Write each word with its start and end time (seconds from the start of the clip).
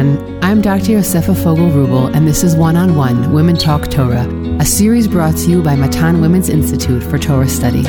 everyone. 0.00 0.44
I'm 0.44 0.62
Dr. 0.62 0.92
Yosefa 0.92 1.36
Fogel 1.42 1.68
Rubel, 1.68 2.14
and 2.14 2.26
this 2.26 2.42
is 2.42 2.56
One 2.56 2.76
on 2.76 2.96
One 2.96 3.32
Women 3.32 3.56
Talk 3.56 3.90
Torah, 3.90 4.26
a 4.58 4.64
series 4.64 5.06
brought 5.06 5.36
to 5.38 5.50
you 5.50 5.62
by 5.62 5.76
Matan 5.76 6.20
Women's 6.20 6.48
Institute 6.48 7.02
for 7.02 7.18
Torah 7.18 7.48
Study. 7.48 7.82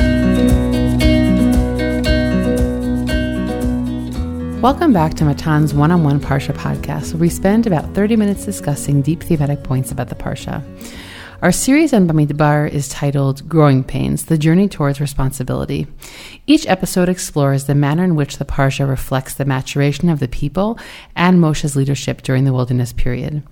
Welcome 4.60 4.92
back 4.92 5.14
to 5.14 5.24
Matan's 5.24 5.74
One 5.74 5.90
on 5.90 6.04
One 6.04 6.20
Parsha 6.20 6.54
podcast, 6.54 7.14
where 7.14 7.20
we 7.20 7.28
spend 7.28 7.66
about 7.66 7.94
30 7.94 8.16
minutes 8.16 8.44
discussing 8.44 9.02
deep 9.02 9.22
thematic 9.22 9.62
points 9.62 9.90
about 9.90 10.08
the 10.08 10.14
Parsha. 10.14 10.62
Our 11.42 11.50
series 11.50 11.92
on 11.92 12.06
Bamidbar 12.06 12.70
is 12.70 12.88
titled 12.88 13.48
Growing 13.48 13.82
Pains 13.82 14.26
The 14.26 14.38
Journey 14.38 14.68
Towards 14.68 15.00
Responsibility. 15.00 15.88
Each 16.46 16.68
episode 16.68 17.08
explores 17.08 17.64
the 17.64 17.74
manner 17.74 18.04
in 18.04 18.14
which 18.14 18.38
the 18.38 18.44
Parsha 18.44 18.88
reflects 18.88 19.34
the 19.34 19.44
maturation 19.44 20.08
of 20.08 20.20
the 20.20 20.28
people 20.28 20.78
and 21.16 21.40
Moshe's 21.40 21.74
leadership 21.74 22.22
during 22.22 22.44
the 22.44 22.52
wilderness 22.52 22.92
period. 22.92 23.42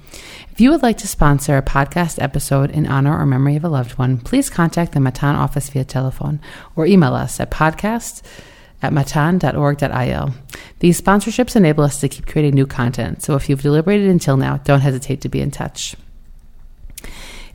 If 0.52 0.60
you 0.60 0.70
would 0.70 0.84
like 0.84 0.98
to 0.98 1.08
sponsor 1.08 1.56
a 1.56 1.62
podcast 1.62 2.22
episode 2.22 2.70
in 2.70 2.86
honor 2.86 3.18
or 3.18 3.26
memory 3.26 3.56
of 3.56 3.64
a 3.64 3.68
loved 3.68 3.98
one, 3.98 4.18
please 4.18 4.48
contact 4.48 4.92
the 4.92 5.00
Matan 5.00 5.34
office 5.34 5.68
via 5.68 5.84
telephone 5.84 6.38
or 6.76 6.86
email 6.86 7.14
us 7.14 7.40
at 7.40 7.50
podcast 7.50 8.22
at 8.82 8.92
matan.org.il. 8.92 10.34
These 10.78 11.02
sponsorships 11.02 11.56
enable 11.56 11.82
us 11.82 11.98
to 11.98 12.08
keep 12.08 12.28
creating 12.28 12.54
new 12.54 12.68
content, 12.68 13.24
so 13.24 13.34
if 13.34 13.48
you've 13.48 13.62
deliberated 13.62 14.08
until 14.08 14.36
now, 14.36 14.58
don't 14.58 14.78
hesitate 14.78 15.22
to 15.22 15.28
be 15.28 15.40
in 15.40 15.50
touch. 15.50 15.96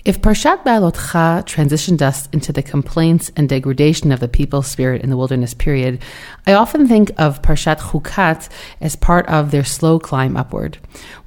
If 0.06 0.22
Parshat 0.22 0.64
Beha'alotcha 0.64 1.46
transitioned 1.46 2.04
us 2.04 2.30
into 2.32 2.54
the 2.54 2.62
complaints 2.62 3.32
and 3.36 3.50
degradation 3.50 4.12
of 4.12 4.20
the 4.20 4.28
people's 4.28 4.68
spirit 4.68 5.02
in 5.02 5.10
the 5.10 5.18
wilderness 5.18 5.56
period, 5.56 6.00
I 6.46 6.54
often 6.54 6.88
think 6.88 7.10
of 7.18 7.42
Parshat 7.42 7.80
Chukat 7.80 8.48
as 8.80 8.96
part 8.96 9.26
of 9.26 9.50
their 9.50 9.64
slow 9.64 9.98
climb 9.98 10.38
upward. 10.38 10.78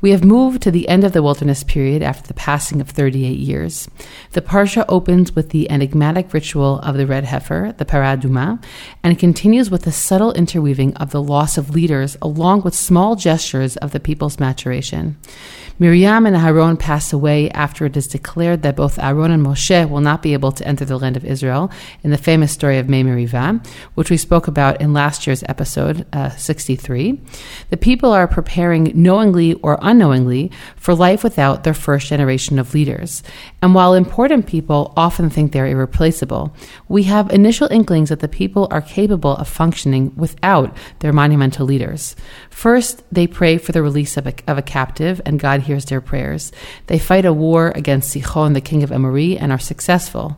We 0.00 0.12
have 0.12 0.22
moved 0.22 0.62
to 0.62 0.70
the 0.70 0.88
end 0.88 1.03
of 1.03 1.12
the 1.12 1.25
wilderness 1.25 1.64
period 1.64 2.03
after 2.03 2.28
the 2.28 2.34
passing 2.34 2.80
of 2.80 2.88
38 2.88 3.36
years. 3.36 3.91
The 4.30 4.42
Parsha 4.42 4.84
opens 4.88 5.34
with 5.34 5.50
the 5.50 5.69
enigmatic 5.69 6.33
ritual 6.33 6.78
of 6.78 6.97
the 6.97 7.06
red 7.08 7.25
heifer, 7.25 7.75
the 7.78 7.84
Paraduma, 7.84 8.62
and 9.03 9.19
continues 9.19 9.70
with 9.72 9.83
the 9.83 9.91
subtle 9.91 10.33
interweaving 10.34 10.94
of 10.98 11.10
the 11.10 11.20
loss 11.20 11.58
of 11.58 11.70
leaders 11.70 12.16
along 12.22 12.62
with 12.62 12.77
small 12.77 13.16
gestures 13.16 13.77
of 13.78 13.91
the 13.91 13.98
people's 13.98 14.38
maturation. 14.38 15.16
Miriam 15.81 16.27
and 16.27 16.34
Aaron 16.34 16.77
pass 16.77 17.12
away 17.12 17.48
after 17.51 17.87
it 17.87 17.97
is 17.97 18.09
declared 18.09 18.62
that 18.62 18.75
both 18.75 18.98
Aaron 18.98 19.31
and 19.31 19.47
Moshe 19.47 19.89
will 19.89 20.01
not 20.01 20.23
be 20.23 20.33
able 20.33 20.51
to 20.51 20.67
enter 20.67 20.84
the 20.84 20.98
land 20.98 21.17
of 21.17 21.25
Israel 21.25 21.71
in 22.03 22.11
the 22.11 22.19
famous 22.19 22.51
story 22.51 22.79
of 22.79 22.89
Mei 22.89 23.05
Meriva, 23.05 23.65
which 23.95 24.11
we 24.11 24.17
spoke 24.17 24.49
about 24.49 24.81
in 24.81 24.93
last 24.93 25.25
year's 25.25 25.45
episode 25.49 26.05
uh, 26.12 26.31
63. 26.31 27.21
The 27.71 27.77
people 27.77 28.11
are 28.11 28.27
preparing 28.27 28.91
knowingly 29.01 29.55
or 29.55 29.79
unknowingly 29.81 30.51
for 30.75 30.97
life 30.97 31.23
without 31.23 31.62
their 31.62 31.75
first 31.75 32.09
generation 32.09 32.59
of 32.59 32.75
leaders. 32.75 33.23
And 33.62 33.73
while 33.73 33.95
important 33.95 34.49
people 34.49 34.93
often 34.97 35.31
think 35.31 35.53
they're 35.53 35.67
irreplaceable, 35.67 36.56
we 36.89 37.05
have 37.05 37.31
initial 37.31 37.69
inklings 37.71 38.09
that 38.09 38.19
the 38.19 38.27
people 38.27 38.67
are 38.73 38.83
capable 38.83 39.37
of 39.37 39.47
functioning 39.47 40.12
without 40.17 40.77
their 40.99 41.12
monumental 41.12 41.67
leaders. 41.67 42.17
First, 42.51 43.05
they 43.12 43.29
pray 43.29 43.59
for 43.59 43.71
the 43.71 43.83
release 43.83 44.17
of 44.17 44.27
a, 44.27 44.34
of 44.49 44.59
a 44.59 44.62
captive, 44.62 45.21
and 45.25 45.39
God 45.39 45.67
hears 45.69 45.84
their 45.84 46.00
prayers. 46.00 46.50
They 46.88 46.98
fight 46.98 47.24
a 47.24 47.33
war 47.33 47.72
against 47.77 48.12
Sichon, 48.12 48.55
the 48.55 48.61
king 48.61 48.83
of 48.83 48.91
Amori, 48.91 49.38
and 49.38 49.52
are 49.52 49.58
successful. 49.58 50.36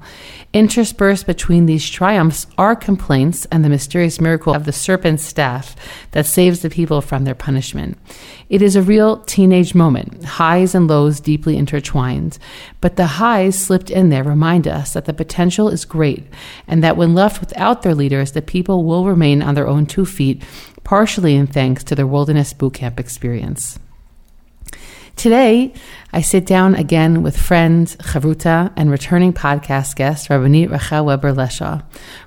Interspersed 0.52 1.26
between 1.26 1.66
these 1.66 1.88
triumphs 1.88 2.48
are 2.58 2.74
complaints 2.74 3.46
and 3.52 3.64
the 3.64 3.68
mysterious 3.68 4.20
miracle 4.20 4.52
of 4.52 4.64
the 4.64 4.72
serpent's 4.72 5.22
staff 5.22 5.76
that 6.10 6.26
saves 6.26 6.60
the 6.60 6.68
people 6.68 7.00
from 7.00 7.22
their 7.22 7.36
punishment. 7.36 7.96
It 8.48 8.60
is 8.60 8.74
a 8.74 8.82
real 8.82 9.18
teenage 9.18 9.76
moment, 9.76 10.24
highs 10.24 10.74
and 10.74 10.88
lows 10.88 11.20
deeply 11.20 11.56
intertwined. 11.56 12.36
But 12.80 12.96
the 12.96 13.06
highs 13.06 13.56
slipped 13.56 13.90
in 13.90 14.08
there 14.08 14.24
remind 14.24 14.66
us 14.66 14.92
that 14.94 15.04
the 15.04 15.14
potential 15.14 15.68
is 15.68 15.84
great, 15.84 16.24
and 16.66 16.82
that 16.82 16.96
when 16.96 17.14
left 17.14 17.40
without 17.40 17.82
their 17.82 17.94
leaders, 17.94 18.32
the 18.32 18.42
people 18.42 18.84
will 18.84 19.06
remain 19.06 19.42
on 19.42 19.54
their 19.54 19.68
own 19.68 19.86
two 19.86 20.04
feet, 20.04 20.42
partially 20.82 21.36
in 21.36 21.46
thanks 21.46 21.84
to 21.84 21.94
their 21.94 22.08
wilderness 22.08 22.52
boot 22.52 22.74
camp 22.74 22.98
experience. 22.98 23.78
Today, 25.16 25.74
I 26.12 26.22
sit 26.22 26.46
down 26.46 26.74
again 26.74 27.22
with 27.22 27.36
friend, 27.36 27.86
Chavruta, 28.00 28.72
and 28.76 28.90
returning 28.90 29.32
podcast 29.32 29.96
guest, 29.96 30.28
Rabbanit 30.28 30.70
Rachel 30.70 31.04
Weber 31.04 31.32
Leshaw. 31.32 31.82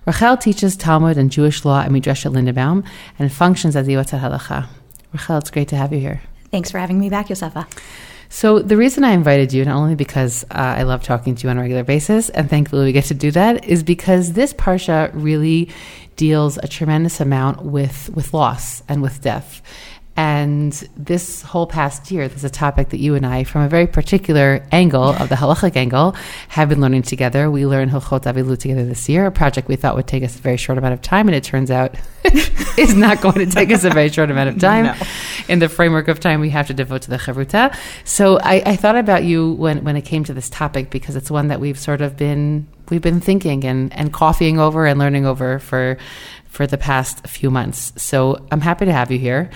Rachel 0.05 0.37
teaches 0.37 0.75
Talmud 0.75 1.17
and 1.17 1.31
Jewish 1.31 1.65
law 1.65 1.81
at 1.81 1.89
Midrashet 1.89 2.33
Lindenbaum 2.33 2.85
and 3.17 3.31
functions 3.31 3.75
as 3.75 3.87
the 3.87 3.93
Yotzat 3.93 4.21
Halacha. 4.21 4.67
Rachel, 5.11 5.37
it's 5.37 5.49
great 5.49 5.69
to 5.69 5.75
have 5.75 5.91
you 5.91 5.99
here. 5.99 6.21
Thanks 6.51 6.69
for 6.69 6.77
having 6.77 6.99
me 6.99 7.09
back, 7.09 7.27
Yosefa. 7.27 7.65
So, 8.29 8.59
the 8.59 8.77
reason 8.77 9.03
I 9.03 9.11
invited 9.11 9.53
you, 9.53 9.63
not 9.63 9.75
only 9.75 9.93
because 9.93 10.43
uh, 10.45 10.55
I 10.55 10.83
love 10.83 11.03
talking 11.03 11.35
to 11.35 11.43
you 11.43 11.51
on 11.51 11.57
a 11.57 11.61
regular 11.61 11.83
basis, 11.83 12.29
and 12.29 12.49
thankfully 12.49 12.85
we 12.85 12.91
get 12.91 13.05
to 13.05 13.13
do 13.13 13.29
that, 13.31 13.63
is 13.65 13.83
because 13.83 14.33
this 14.33 14.53
Parsha 14.53 15.11
really 15.13 15.69
deals 16.15 16.57
a 16.57 16.67
tremendous 16.67 17.19
amount 17.19 17.63
with, 17.63 18.09
with 18.13 18.33
loss 18.33 18.81
and 18.87 19.01
with 19.01 19.21
death. 19.21 19.61
And 20.15 20.71
this 20.95 21.41
whole 21.41 21.65
past 21.65 22.11
year, 22.11 22.27
there's 22.27 22.43
a 22.43 22.49
topic 22.49 22.89
that 22.89 22.99
you 22.99 23.15
and 23.15 23.25
I, 23.25 23.43
from 23.43 23.63
a 23.63 23.69
very 23.69 23.87
particular 23.87 24.63
angle 24.71 25.09
of 25.09 25.29
the 25.29 25.35
halachic 25.35 25.75
angle, 25.75 26.15
have 26.49 26.69
been 26.69 26.81
learning 26.81 27.01
together. 27.01 27.49
We 27.49 27.65
learned 27.65 27.89
Hilchot 27.89 28.23
Aveilut 28.23 28.59
together 28.59 28.85
this 28.85 29.09
year, 29.09 29.25
a 29.25 29.31
project 29.31 29.67
we 29.67 29.75
thought 29.75 29.95
would 29.95 30.05
take 30.05 30.23
us 30.23 30.35
a 30.35 30.39
very 30.39 30.57
short 30.57 30.77
amount 30.77 30.93
of 30.93 31.01
time, 31.01 31.27
and 31.27 31.35
it 31.35 31.43
turns 31.43 31.71
out 31.71 31.95
is 32.77 32.93
not 32.93 33.21
going 33.21 33.39
to 33.39 33.47
take 33.47 33.71
us 33.71 33.83
a 33.83 33.89
very 33.89 34.09
short 34.09 34.29
amount 34.29 34.49
of 34.49 34.59
time 34.59 34.85
no. 34.85 34.95
in 35.47 35.57
the 35.57 35.67
framework 35.67 36.07
of 36.07 36.19
time 36.19 36.39
we 36.39 36.51
have 36.51 36.67
to 36.67 36.75
devote 36.75 37.01
to 37.03 37.09
the 37.09 37.17
Chavruta. 37.17 37.75
So 38.03 38.37
I, 38.39 38.61
I 38.65 38.75
thought 38.75 38.95
about 38.95 39.23
you 39.23 39.53
when, 39.53 39.83
when 39.83 39.95
it 39.95 40.03
came 40.03 40.23
to 40.25 40.33
this 40.33 40.49
topic 40.49 40.91
because 40.91 41.15
it's 41.15 41.31
one 41.31 41.47
that 41.47 41.59
we've 41.59 41.79
sort 41.79 42.01
of 42.01 42.15
been 42.17 42.67
we've 42.89 43.01
been 43.01 43.21
thinking 43.21 43.63
and, 43.63 43.91
and 43.93 44.13
coffeeing 44.13 44.59
over 44.59 44.85
and 44.85 44.99
learning 44.99 45.25
over 45.25 45.57
for 45.57 45.97
for 46.49 46.67
the 46.67 46.77
past 46.77 47.25
few 47.27 47.49
months. 47.49 47.91
So 47.97 48.45
I'm 48.51 48.61
happy 48.61 48.85
to 48.85 48.93
have 48.93 49.09
you 49.09 49.17
here. 49.17 49.49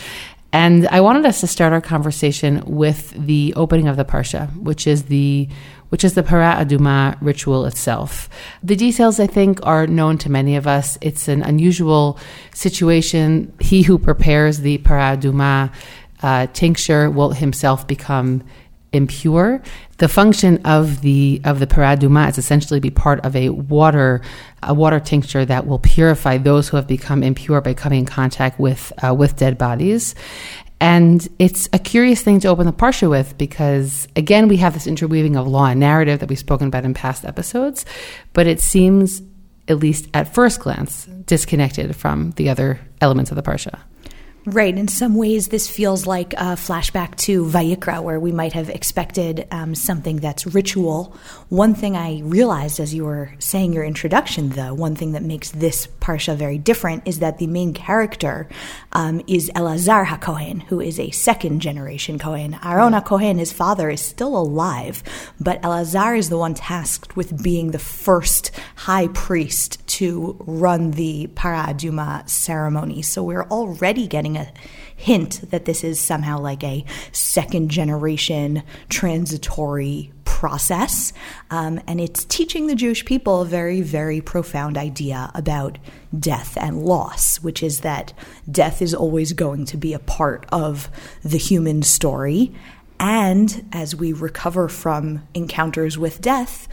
And 0.57 0.87
I 0.87 1.01
wanted 1.01 1.23
us 1.27 1.39
to 1.41 1.47
start 1.47 1.71
our 1.71 1.81
conversation 1.81 2.63
with 2.65 3.11
the 3.11 3.53
opening 3.55 3.87
of 3.87 3.95
the 3.95 4.03
parsha, 4.03 4.51
which 4.57 4.87
is 4.87 5.03
the 5.03 5.47
which 5.89 6.03
is 6.03 6.15
the 6.15 6.23
para 6.23 6.55
aduma 6.57 7.15
ritual 7.21 7.67
itself. 7.67 8.27
The 8.63 8.75
details, 8.75 9.19
I 9.19 9.27
think, 9.27 9.59
are 9.61 9.85
known 9.85 10.17
to 10.17 10.31
many 10.31 10.55
of 10.55 10.65
us. 10.65 10.97
It's 10.99 11.27
an 11.27 11.43
unusual 11.43 12.17
situation. 12.55 13.53
He 13.59 13.83
who 13.83 13.99
prepares 13.99 14.61
the 14.61 14.79
para 14.79 15.15
aduma 15.15 15.71
uh, 16.23 16.47
tincture 16.53 17.11
will 17.11 17.33
himself 17.33 17.85
become 17.85 18.43
impure. 18.97 19.61
The 19.97 20.07
function 20.07 20.59
of 20.65 21.01
the 21.01 21.41
of 21.45 21.59
the 21.59 21.67
paraduma 21.67 22.29
is 22.29 22.37
essentially 22.37 22.79
be 22.79 22.89
part 22.89 23.25
of 23.25 23.35
a 23.35 23.49
water 23.49 24.21
a 24.61 24.73
water 24.73 24.99
tincture 24.99 25.45
that 25.45 25.65
will 25.65 25.79
purify 25.79 26.37
those 26.37 26.67
who 26.67 26.77
have 26.77 26.87
become 26.87 27.23
impure 27.23 27.61
by 27.61 27.73
coming 27.73 27.99
in 27.99 28.05
contact 28.05 28.59
with 28.59 28.91
uh, 29.03 29.13
with 29.13 29.37
dead 29.37 29.57
bodies. 29.57 30.15
And 30.79 31.27
it's 31.39 31.67
a 31.73 31.79
curious 31.79 32.21
thing 32.21 32.39
to 32.41 32.49
open 32.49 32.67
the 32.67 32.73
parsha 32.73 33.09
with 33.09 33.37
because, 33.37 34.07
again, 34.15 34.47
we 34.47 34.57
have 34.57 34.73
this 34.73 34.85
interweaving 34.85 35.35
of 35.35 35.47
law 35.47 35.65
and 35.65 35.79
narrative 35.79 36.19
that 36.19 36.29
we've 36.29 36.37
spoken 36.37 36.67
about 36.67 36.85
in 36.85 36.93
past 36.93 37.25
episodes, 37.25 37.83
but 38.33 38.45
it 38.45 38.59
seems, 38.59 39.23
at 39.67 39.77
least 39.77 40.07
at 40.13 40.33
first 40.33 40.59
glance, 40.59 41.05
disconnected 41.25 41.95
from 41.95 42.31
the 42.31 42.49
other 42.49 42.79
elements 43.01 43.31
of 43.31 43.35
the 43.37 43.41
parsha. 43.41 43.79
Right. 44.49 44.77
In 44.77 44.87
some 44.87 45.15
ways, 45.15 45.49
this 45.49 45.67
feels 45.67 46.07
like 46.07 46.31
a 46.35 46.55
flashback 46.55 47.17
to 47.17 47.43
Vayikra, 47.43 48.01
where 48.01 48.17
we 48.17 48.31
might 48.31 48.53
have 48.53 48.69
expected 48.69 49.45
um, 49.51 49.75
something 49.75 50.21
that's 50.21 50.47
ritual. 50.47 51.13
One 51.49 51.75
thing 51.75 51.97
I 51.97 52.21
realized 52.21 52.79
as 52.79 52.93
you 52.93 53.03
were 53.03 53.33
saying 53.39 53.73
your 53.73 53.83
introduction, 53.83 54.47
though, 54.47 54.73
one 54.73 54.95
thing 54.95 55.11
that 55.11 55.21
makes 55.21 55.51
this 55.51 55.87
parsha 55.99 56.37
very 56.37 56.57
different 56.57 57.05
is 57.05 57.19
that 57.19 57.39
the 57.39 57.47
main 57.47 57.73
character 57.73 58.47
um, 58.93 59.21
is 59.27 59.51
Elazar 59.53 60.05
HaKohen, 60.05 60.63
who 60.63 60.79
is 60.79 60.97
a 60.97 61.11
second 61.11 61.59
generation 61.59 62.17
Kohen. 62.17 62.57
Aaron 62.63 62.93
HaKohen, 62.93 63.39
his 63.39 63.51
father, 63.51 63.89
is 63.89 63.99
still 63.99 64.37
alive, 64.37 65.03
but 65.41 65.61
Elazar 65.61 66.17
is 66.17 66.29
the 66.29 66.37
one 66.37 66.53
tasked 66.53 67.17
with 67.17 67.43
being 67.43 67.71
the 67.71 67.79
first 67.79 68.51
high 68.77 69.09
priest 69.09 69.85
to 69.87 70.37
run 70.47 70.91
the 70.91 71.27
Paraduma 71.33 72.29
ceremony. 72.29 73.01
So 73.01 73.23
we're 73.23 73.43
already 73.49 74.07
getting 74.07 74.36
a 74.37 74.51
hint 74.95 75.49
that 75.51 75.65
this 75.65 75.83
is 75.83 75.99
somehow 75.99 76.39
like 76.39 76.63
a 76.63 76.85
second 77.11 77.69
generation 77.69 78.63
transitory 78.89 80.11
process. 80.37 81.13
Um, 81.49 81.81
and 81.87 81.99
it's 81.99 82.23
teaching 82.25 82.67
the 82.67 82.75
Jewish 82.75 83.05
people 83.05 83.41
a 83.41 83.45
very, 83.45 83.81
very 83.81 84.21
profound 84.21 84.77
idea 84.77 85.31
about 85.33 85.79
death 86.17 86.55
and 86.61 86.83
loss, 86.83 87.37
which 87.37 87.63
is 87.63 87.79
that 87.79 88.13
death 88.49 88.81
is 88.81 88.93
always 88.93 89.33
going 89.33 89.65
to 89.65 89.77
be 89.77 89.93
a 89.93 89.99
part 89.99 90.45
of 90.51 90.89
the 91.23 91.39
human 91.39 91.81
story. 91.81 92.53
And 92.99 93.65
as 93.71 93.95
we 93.95 94.13
recover 94.13 94.69
from 94.69 95.27
encounters 95.33 95.97
with 95.97 96.21
death, 96.21 96.67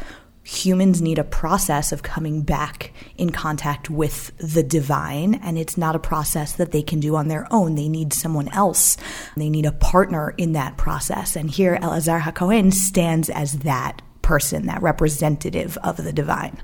humans 0.45 1.01
need 1.01 1.19
a 1.19 1.25
process 1.25 1.91
of 1.91 2.03
coming 2.03 2.43
back 2.43 2.93
in 3.17 3.31
contact 3.31 3.89
with 3.89 4.31
the 4.37 4.63
divine, 4.63 5.35
and 5.37 5.59
it's 5.59 5.79
not 5.79 5.97
a 5.97 5.99
process 5.99 6.53
that 6.53 6.71
they 6.71 6.83
can 6.83 7.01
do 7.01 7.17
on 7.17 7.29
their 7.29 7.49
own. 7.51 7.75
They 7.75 7.89
need 7.89 8.13
someone 8.13 8.49
else. 8.49 8.99
They 9.37 9.49
need 9.49 9.65
a 9.65 9.73
partner 9.73 10.35
in 10.37 10.53
that 10.53 10.77
process. 10.77 11.35
And 11.35 11.51
here, 11.51 11.79
Elazar 11.81 12.21
HaKohen 12.21 12.73
stands 12.75 13.31
as 13.31 13.61
that 13.61 14.03
person, 14.21 14.67
that 14.67 14.83
representative 14.83 15.79
of 15.79 15.97
the 15.97 16.13
divine. 16.13 16.61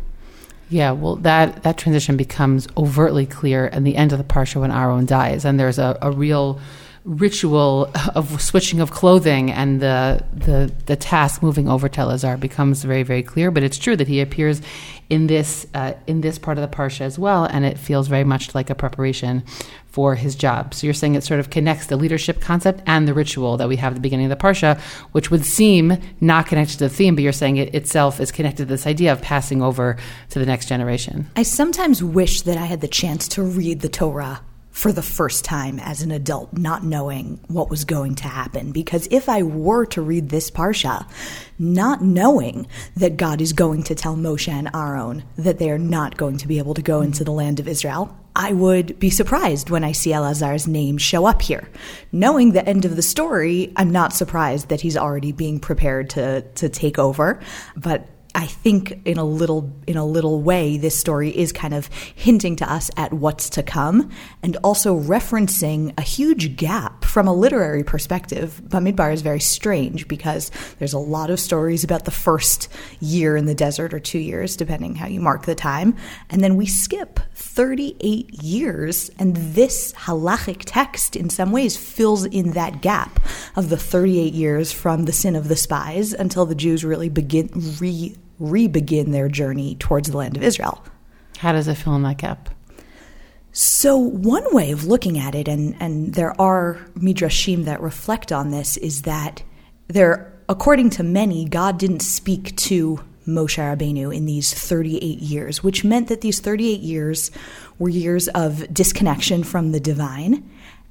Yeah, 0.68 0.92
well, 0.92 1.16
that, 1.16 1.62
that 1.62 1.78
transition 1.78 2.16
becomes 2.16 2.68
overtly 2.76 3.26
clear 3.26 3.66
in 3.66 3.84
the 3.84 3.96
end 3.96 4.12
of 4.12 4.18
the 4.18 4.24
Parsha 4.24 4.60
when 4.60 4.70
Aaron 4.70 5.06
dies, 5.06 5.44
and 5.44 5.58
there's 5.58 5.78
a, 5.78 5.98
a 6.02 6.12
real 6.12 6.60
ritual 7.04 7.90
of 8.14 8.40
switching 8.42 8.80
of 8.80 8.90
clothing 8.90 9.50
and 9.50 9.80
the, 9.80 10.22
the 10.32 10.72
the 10.86 10.96
task 10.96 11.42
moving 11.42 11.68
over 11.68 11.88
to 11.88 12.00
Elazar 12.00 12.38
becomes 12.38 12.84
very 12.84 13.02
very 13.02 13.22
clear. 13.22 13.50
But 13.50 13.62
it's 13.62 13.78
true 13.78 13.96
that 13.96 14.08
he 14.08 14.20
appears 14.20 14.60
in 15.08 15.26
this 15.26 15.66
uh, 15.74 15.94
in 16.06 16.20
this 16.20 16.38
part 16.38 16.58
of 16.58 16.62
the 16.62 16.76
parsha 16.76 17.02
as 17.02 17.18
well, 17.18 17.44
and 17.44 17.64
it 17.64 17.78
feels 17.78 18.08
very 18.08 18.24
much 18.24 18.54
like 18.54 18.70
a 18.70 18.74
preparation 18.74 19.42
for 19.86 20.14
his 20.14 20.36
job. 20.36 20.72
So 20.72 20.86
you're 20.86 20.94
saying 20.94 21.16
it 21.16 21.24
sort 21.24 21.40
of 21.40 21.50
connects 21.50 21.86
the 21.86 21.96
leadership 21.96 22.40
concept 22.40 22.80
and 22.86 23.08
the 23.08 23.14
ritual 23.14 23.56
that 23.56 23.68
we 23.68 23.76
have 23.76 23.92
at 23.92 23.96
the 23.96 24.00
beginning 24.00 24.30
of 24.30 24.38
the 24.38 24.42
parsha, 24.42 24.78
which 25.12 25.30
would 25.30 25.44
seem 25.44 25.98
not 26.20 26.46
connected 26.46 26.78
to 26.78 26.84
the 26.84 26.88
theme, 26.88 27.16
but 27.16 27.24
you're 27.24 27.32
saying 27.32 27.56
it 27.56 27.74
itself 27.74 28.20
is 28.20 28.30
connected 28.30 28.64
to 28.64 28.66
this 28.66 28.86
idea 28.86 29.12
of 29.12 29.20
passing 29.20 29.62
over 29.62 29.96
to 30.28 30.38
the 30.38 30.46
next 30.46 30.66
generation. 30.66 31.28
I 31.34 31.42
sometimes 31.42 32.04
wish 32.04 32.42
that 32.42 32.56
I 32.56 32.66
had 32.66 32.82
the 32.82 32.88
chance 32.88 33.26
to 33.28 33.42
read 33.42 33.80
the 33.80 33.88
Torah 33.88 34.42
for 34.80 34.92
the 34.92 35.02
first 35.02 35.44
time 35.44 35.78
as 35.78 36.00
an 36.00 36.10
adult, 36.10 36.54
not 36.56 36.82
knowing 36.82 37.38
what 37.48 37.68
was 37.68 37.84
going 37.84 38.14
to 38.14 38.26
happen. 38.26 38.72
Because 38.72 39.06
if 39.10 39.28
I 39.28 39.42
were 39.42 39.84
to 39.86 40.00
read 40.00 40.30
this 40.30 40.50
Parsha, 40.50 41.06
not 41.58 42.02
knowing 42.02 42.66
that 42.96 43.18
God 43.18 43.42
is 43.42 43.52
going 43.52 43.82
to 43.82 43.94
tell 43.94 44.16
Moshe 44.16 44.48
and 44.48 44.70
Aaron 44.74 45.22
that 45.36 45.58
they 45.58 45.70
are 45.70 45.78
not 45.78 46.16
going 46.16 46.38
to 46.38 46.48
be 46.48 46.56
able 46.56 46.72
to 46.72 46.80
go 46.80 47.02
into 47.02 47.24
the 47.24 47.30
land 47.30 47.60
of 47.60 47.68
Israel, 47.68 48.16
I 48.34 48.54
would 48.54 48.98
be 48.98 49.10
surprised 49.10 49.68
when 49.68 49.84
I 49.84 49.92
see 49.92 50.12
Elazar's 50.12 50.66
name 50.66 50.96
show 50.96 51.26
up 51.26 51.42
here. 51.42 51.68
Knowing 52.10 52.52
the 52.52 52.66
end 52.66 52.86
of 52.86 52.96
the 52.96 53.02
story, 53.02 53.74
I'm 53.76 53.90
not 53.90 54.14
surprised 54.14 54.70
that 54.70 54.80
he's 54.80 54.96
already 54.96 55.32
being 55.32 55.60
prepared 55.60 56.08
to, 56.10 56.40
to 56.40 56.70
take 56.70 56.98
over. 56.98 57.38
But 57.76 58.08
I 58.34 58.46
think 58.46 59.00
in 59.04 59.18
a 59.18 59.24
little 59.24 59.72
in 59.86 59.96
a 59.96 60.04
little 60.04 60.40
way 60.42 60.76
this 60.76 60.96
story 60.96 61.30
is 61.30 61.52
kind 61.52 61.74
of 61.74 61.88
hinting 62.14 62.56
to 62.56 62.72
us 62.72 62.90
at 62.96 63.12
what's 63.12 63.50
to 63.50 63.62
come 63.62 64.10
and 64.42 64.56
also 64.62 64.98
referencing 64.98 65.92
a 65.98 66.02
huge 66.02 66.56
gap 66.56 67.04
from 67.04 67.26
a 67.26 67.32
literary 67.32 67.82
perspective. 67.82 68.60
Bamidbar 68.66 69.12
is 69.12 69.22
very 69.22 69.40
strange 69.40 70.06
because 70.08 70.50
there's 70.78 70.92
a 70.92 70.98
lot 70.98 71.30
of 71.30 71.40
stories 71.40 71.84
about 71.84 72.04
the 72.04 72.10
first 72.10 72.68
year 73.00 73.36
in 73.36 73.46
the 73.46 73.54
desert 73.54 73.92
or 73.92 74.00
2 74.00 74.18
years 74.18 74.56
depending 74.56 74.94
how 74.94 75.06
you 75.06 75.20
mark 75.20 75.46
the 75.46 75.54
time 75.54 75.96
and 76.28 76.42
then 76.42 76.56
we 76.56 76.66
skip 76.66 77.20
38 77.34 78.42
years 78.42 79.10
and 79.18 79.36
this 79.36 79.92
halachic 79.92 80.62
text 80.66 81.16
in 81.16 81.30
some 81.30 81.52
ways 81.52 81.76
fills 81.76 82.24
in 82.26 82.52
that 82.52 82.80
gap 82.80 83.20
of 83.56 83.70
the 83.70 83.76
38 83.76 84.32
years 84.32 84.72
from 84.72 85.04
the 85.04 85.12
sin 85.12 85.34
of 85.34 85.48
the 85.48 85.56
spies 85.56 86.12
until 86.12 86.46
the 86.46 86.54
Jews 86.54 86.84
really 86.84 87.08
begin 87.08 87.50
re 87.80 88.14
re-begin 88.40 89.12
their 89.12 89.28
journey 89.28 89.76
towards 89.76 90.10
the 90.10 90.16
land 90.16 90.36
of 90.36 90.42
Israel. 90.42 90.84
How 91.38 91.52
does 91.52 91.68
it 91.68 91.76
fill 91.76 91.94
in 91.94 92.02
that 92.02 92.18
gap? 92.18 92.48
So 93.52 93.96
one 93.96 94.44
way 94.54 94.70
of 94.70 94.84
looking 94.84 95.18
at 95.18 95.34
it, 95.34 95.48
and, 95.48 95.76
and 95.80 96.14
there 96.14 96.40
are 96.40 96.78
midrashim 96.96 97.64
that 97.64 97.80
reflect 97.80 98.32
on 98.32 98.50
this, 98.50 98.76
is 98.76 99.02
that 99.02 99.42
there, 99.88 100.32
according 100.48 100.90
to 100.90 101.02
many, 101.02 101.44
God 101.44 101.78
didn't 101.78 102.00
speak 102.00 102.56
to 102.56 103.00
Moshe 103.26 103.58
Rabbeinu 103.58 104.14
in 104.14 104.26
these 104.26 104.52
38 104.52 105.18
years, 105.18 105.62
which 105.62 105.84
meant 105.84 106.08
that 106.08 106.20
these 106.20 106.40
38 106.40 106.80
years 106.80 107.30
were 107.78 107.88
years 107.88 108.28
of 108.28 108.72
disconnection 108.72 109.44
from 109.44 109.72
the 109.72 109.80
divine 109.80 110.48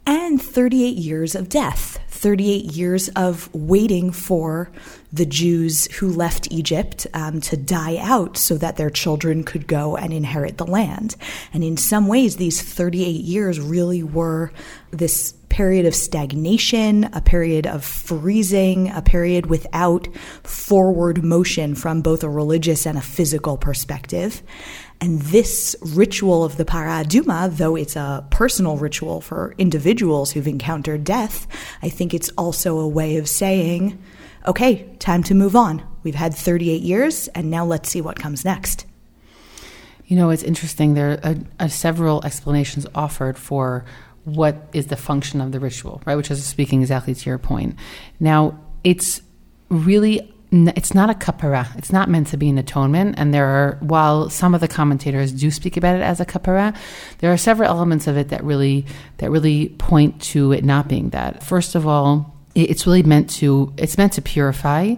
and 0.09 0.41
38 0.41 0.97
years 0.97 1.35
of 1.35 1.49
death, 1.49 1.99
38 2.07 2.65
years 2.65 3.09
of 3.09 3.53
waiting 3.53 4.11
for 4.11 4.71
the 5.13 5.25
Jews 5.25 5.85
who 5.97 6.09
left 6.09 6.51
Egypt 6.51 7.05
um, 7.13 7.41
to 7.41 7.55
die 7.55 7.97
out 7.97 8.35
so 8.35 8.57
that 8.57 8.77
their 8.77 8.89
children 8.89 9.43
could 9.43 9.67
go 9.67 9.95
and 9.95 10.11
inherit 10.11 10.57
the 10.57 10.65
land. 10.65 11.15
And 11.53 11.63
in 11.63 11.77
some 11.77 12.07
ways, 12.07 12.37
these 12.37 12.59
38 12.59 13.07
years 13.21 13.59
really 13.59 14.01
were 14.01 14.51
this 14.89 15.33
period 15.49 15.85
of 15.85 15.93
stagnation, 15.93 17.03
a 17.13 17.21
period 17.21 17.67
of 17.67 17.83
freezing, 17.83 18.89
a 18.89 19.03
period 19.03 19.45
without 19.45 20.07
forward 20.43 21.23
motion 21.23 21.75
from 21.75 22.01
both 22.01 22.23
a 22.23 22.29
religious 22.29 22.87
and 22.87 22.97
a 22.97 23.01
physical 23.01 23.57
perspective. 23.57 24.41
And 25.01 25.21
this 25.21 25.75
ritual 25.81 26.43
of 26.43 26.57
the 26.57 26.65
Para 26.65 27.03
Aduma, 27.03 27.55
though 27.55 27.75
it's 27.75 27.95
a 27.95 28.25
personal 28.31 28.75
ritual 28.75 29.21
for 29.21 29.55
individuals 29.57 30.31
who've 30.31 30.47
encountered 30.47 31.05
death, 31.05 31.47
I 31.81 31.89
think 31.89 32.13
it's 32.13 32.29
also 32.37 32.79
a 32.79 32.87
way 32.87 33.15
of 33.17 33.29
saying, 33.29 33.97
okay, 34.45 34.89
time 34.99 35.23
to 35.23 35.33
move 35.33 35.55
on. 35.55 35.83
We've 36.03 36.15
had 36.15 36.33
38 36.33 36.81
years, 36.81 37.29
and 37.29 37.49
now 37.49 37.65
let's 37.65 37.89
see 37.89 38.01
what 38.01 38.19
comes 38.19 38.43
next. 38.43 38.85
You 40.05 40.17
know, 40.17 40.31
it's 40.31 40.43
interesting. 40.43 40.95
There 40.95 41.19
are, 41.23 41.35
are 41.59 41.69
several 41.69 42.25
explanations 42.25 42.85
offered 42.93 43.37
for 43.37 43.85
what 44.25 44.69
is 44.73 44.87
the 44.87 44.97
function 44.97 45.39
of 45.39 45.51
the 45.51 45.59
ritual, 45.59 46.01
right? 46.05 46.15
Which 46.15 46.29
is 46.29 46.43
speaking 46.45 46.81
exactly 46.81 47.15
to 47.15 47.29
your 47.29 47.37
point. 47.37 47.77
Now, 48.19 48.59
it's 48.83 49.21
really 49.69 50.33
it's 50.51 50.93
not 50.93 51.09
a 51.09 51.13
kapara. 51.13 51.75
It's 51.77 51.91
not 51.91 52.09
meant 52.09 52.27
to 52.27 52.37
be 52.37 52.49
an 52.49 52.57
atonement. 52.57 53.15
And 53.17 53.33
there 53.33 53.45
are, 53.45 53.77
while 53.81 54.29
some 54.29 54.55
of 54.55 54.61
the 54.61 54.67
commentators 54.67 55.31
do 55.31 55.51
speak 55.51 55.77
about 55.77 55.95
it 55.95 56.01
as 56.01 56.19
a 56.19 56.25
kapara, 56.25 56.75
there 57.19 57.31
are 57.31 57.37
several 57.37 57.69
elements 57.69 58.07
of 58.07 58.17
it 58.17 58.29
that 58.29 58.43
really 58.43 58.85
that 59.17 59.29
really 59.29 59.69
point 59.69 60.21
to 60.23 60.51
it 60.51 60.63
not 60.63 60.87
being 60.87 61.09
that. 61.09 61.43
First 61.43 61.75
of 61.75 61.85
all, 61.85 62.35
it's 62.55 62.87
really 62.87 63.03
meant 63.03 63.29
to 63.31 63.73
it's 63.77 63.97
meant 63.97 64.13
to 64.13 64.21
purify 64.21 64.95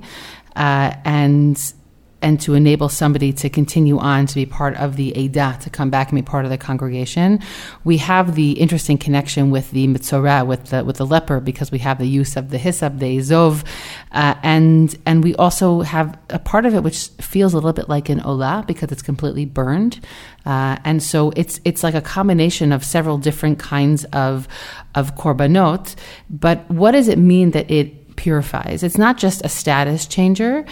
uh, 0.55 0.93
and 1.03 1.73
and 2.21 2.39
to 2.41 2.53
enable 2.53 2.89
somebody 2.89 3.33
to 3.33 3.49
continue 3.49 3.97
on 3.97 4.25
to 4.27 4.35
be 4.35 4.45
part 4.45 4.75
of 4.77 4.95
the 4.95 5.11
Eidah, 5.13 5.59
to 5.61 5.69
come 5.69 5.89
back 5.89 6.11
and 6.11 6.17
be 6.17 6.21
part 6.21 6.45
of 6.45 6.51
the 6.51 6.57
congregation. 6.57 7.39
We 7.83 7.97
have 7.97 8.35
the 8.35 8.51
interesting 8.53 8.97
connection 8.97 9.51
with 9.51 9.71
the 9.71 9.87
Mitzorah, 9.87 10.45
with 10.45 10.65
the 10.65 10.83
with 10.83 10.97
the 10.97 11.05
leper, 11.05 11.39
because 11.39 11.71
we 11.71 11.79
have 11.79 11.97
the 11.97 12.07
use 12.07 12.35
of 12.35 12.49
the 12.49 12.57
hyssop, 12.57 12.99
the 12.99 13.17
Ezov, 13.17 13.63
uh, 14.11 14.35
and 14.43 14.95
and 15.05 15.23
we 15.23 15.35
also 15.35 15.81
have 15.81 16.17
a 16.29 16.39
part 16.39 16.65
of 16.65 16.75
it 16.75 16.83
which 16.83 17.09
feels 17.19 17.53
a 17.53 17.57
little 17.57 17.73
bit 17.73 17.89
like 17.89 18.09
an 18.09 18.19
Olah 18.21 18.65
because 18.67 18.91
it's 18.91 19.01
completely 19.01 19.45
burned. 19.45 19.99
Uh, 20.45 20.77
and 20.83 21.03
so 21.03 21.31
it's 21.35 21.59
it's 21.65 21.83
like 21.83 21.93
a 21.93 22.01
combination 22.01 22.71
of 22.71 22.83
several 22.83 23.17
different 23.17 23.59
kinds 23.59 24.05
of 24.05 24.47
of 24.95 25.15
korbanot. 25.15 25.95
But 26.29 26.69
what 26.69 26.91
does 26.91 27.07
it 27.07 27.17
mean 27.17 27.51
that 27.51 27.69
it 27.69 28.00
purifies. 28.21 28.83
It's 28.83 28.99
not 28.99 29.17
just 29.17 29.43
a 29.43 29.49
status 29.49 30.05
changer, 30.05 30.63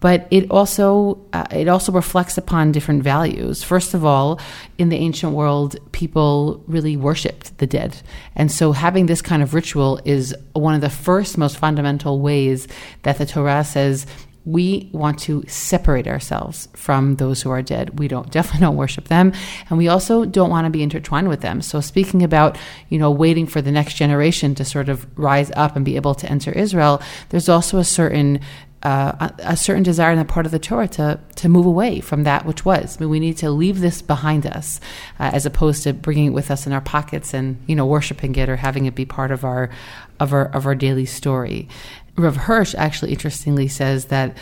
but 0.00 0.28
it 0.30 0.48
also 0.52 1.18
uh, 1.32 1.46
it 1.50 1.66
also 1.66 1.90
reflects 1.90 2.38
upon 2.38 2.70
different 2.70 3.02
values. 3.02 3.64
First 3.64 3.92
of 3.92 4.04
all, 4.04 4.38
in 4.78 4.88
the 4.88 4.96
ancient 4.96 5.32
world, 5.32 5.74
people 5.90 6.62
really 6.68 6.96
worshipped 6.96 7.58
the 7.58 7.66
dead, 7.66 8.00
and 8.36 8.52
so 8.52 8.70
having 8.70 9.06
this 9.06 9.20
kind 9.20 9.42
of 9.42 9.52
ritual 9.52 10.00
is 10.04 10.32
one 10.52 10.74
of 10.76 10.80
the 10.80 10.90
first, 10.90 11.36
most 11.36 11.56
fundamental 11.58 12.20
ways 12.20 12.68
that 13.02 13.18
the 13.18 13.26
Torah 13.26 13.64
says 13.64 14.06
we 14.44 14.90
want 14.92 15.18
to 15.20 15.44
separate 15.46 16.08
ourselves 16.08 16.68
from 16.74 17.16
those 17.16 17.42
who 17.42 17.50
are 17.50 17.62
dead. 17.62 17.98
We 17.98 18.08
don't 18.08 18.30
definitely 18.30 18.66
don't 18.66 18.76
worship 18.76 19.08
them, 19.08 19.32
and 19.68 19.78
we 19.78 19.88
also 19.88 20.24
don't 20.24 20.50
want 20.50 20.66
to 20.66 20.70
be 20.70 20.82
intertwined 20.82 21.28
with 21.28 21.40
them. 21.40 21.62
So, 21.62 21.80
speaking 21.80 22.22
about 22.22 22.58
you 22.88 22.98
know 22.98 23.10
waiting 23.10 23.46
for 23.46 23.62
the 23.62 23.72
next 23.72 23.94
generation 23.94 24.54
to 24.56 24.64
sort 24.64 24.88
of 24.88 25.06
rise 25.18 25.50
up 25.56 25.76
and 25.76 25.84
be 25.84 25.96
able 25.96 26.14
to 26.16 26.28
enter 26.28 26.52
Israel, 26.52 27.02
there's 27.30 27.48
also 27.48 27.78
a 27.78 27.84
certain 27.84 28.40
uh, 28.82 29.28
a, 29.38 29.56
certain 29.56 29.84
desire 29.84 30.10
in 30.10 30.18
the 30.18 30.24
part 30.24 30.44
of 30.44 30.50
the 30.50 30.58
Torah 30.58 30.88
to 30.88 31.20
to 31.36 31.48
move 31.48 31.66
away 31.66 32.00
from 32.00 32.24
that 32.24 32.44
which 32.44 32.64
was. 32.64 32.96
I 32.96 33.00
mean, 33.00 33.10
we 33.10 33.20
need 33.20 33.36
to 33.38 33.50
leave 33.50 33.80
this 33.80 34.02
behind 34.02 34.44
us, 34.44 34.80
uh, 35.20 35.30
as 35.32 35.46
opposed 35.46 35.84
to 35.84 35.92
bringing 35.92 36.26
it 36.26 36.30
with 36.30 36.50
us 36.50 36.66
in 36.66 36.72
our 36.72 36.80
pockets 36.80 37.32
and 37.32 37.62
you 37.66 37.76
know 37.76 37.86
worshiping 37.86 38.34
it 38.34 38.48
or 38.48 38.56
having 38.56 38.86
it 38.86 38.96
be 38.96 39.04
part 39.04 39.30
of 39.30 39.44
our 39.44 39.70
of 40.18 40.32
our 40.32 40.46
of 40.46 40.66
our 40.66 40.74
daily 40.74 41.06
story. 41.06 41.68
Rav 42.16 42.36
Hirsch 42.36 42.74
actually 42.76 43.12
interestingly 43.12 43.68
says 43.68 44.06
that 44.06 44.36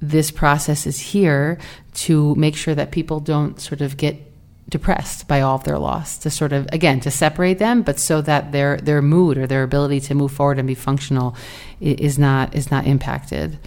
this 0.00 0.30
process 0.30 0.86
is 0.86 0.98
here 0.98 1.58
to 1.94 2.34
make 2.34 2.56
sure 2.56 2.74
that 2.74 2.90
people 2.90 3.20
don't 3.20 3.60
sort 3.60 3.80
of 3.80 3.96
get 3.96 4.16
depressed 4.68 5.28
by 5.28 5.40
all 5.40 5.56
of 5.56 5.64
their 5.64 5.78
loss 5.78 6.18
to 6.18 6.30
sort 6.30 6.52
of 6.52 6.66
again 6.72 6.98
to 6.98 7.10
separate 7.10 7.58
them 7.58 7.82
but 7.82 7.98
so 7.98 8.22
that 8.22 8.50
their 8.50 8.78
their 8.78 9.02
mood 9.02 9.36
or 9.36 9.46
their 9.46 9.62
ability 9.62 10.00
to 10.00 10.14
move 10.14 10.32
forward 10.32 10.58
and 10.58 10.66
be 10.66 10.74
functional 10.74 11.36
is 11.80 12.18
not 12.18 12.54
is 12.54 12.70
not 12.70 12.86
impacted. 12.86 13.58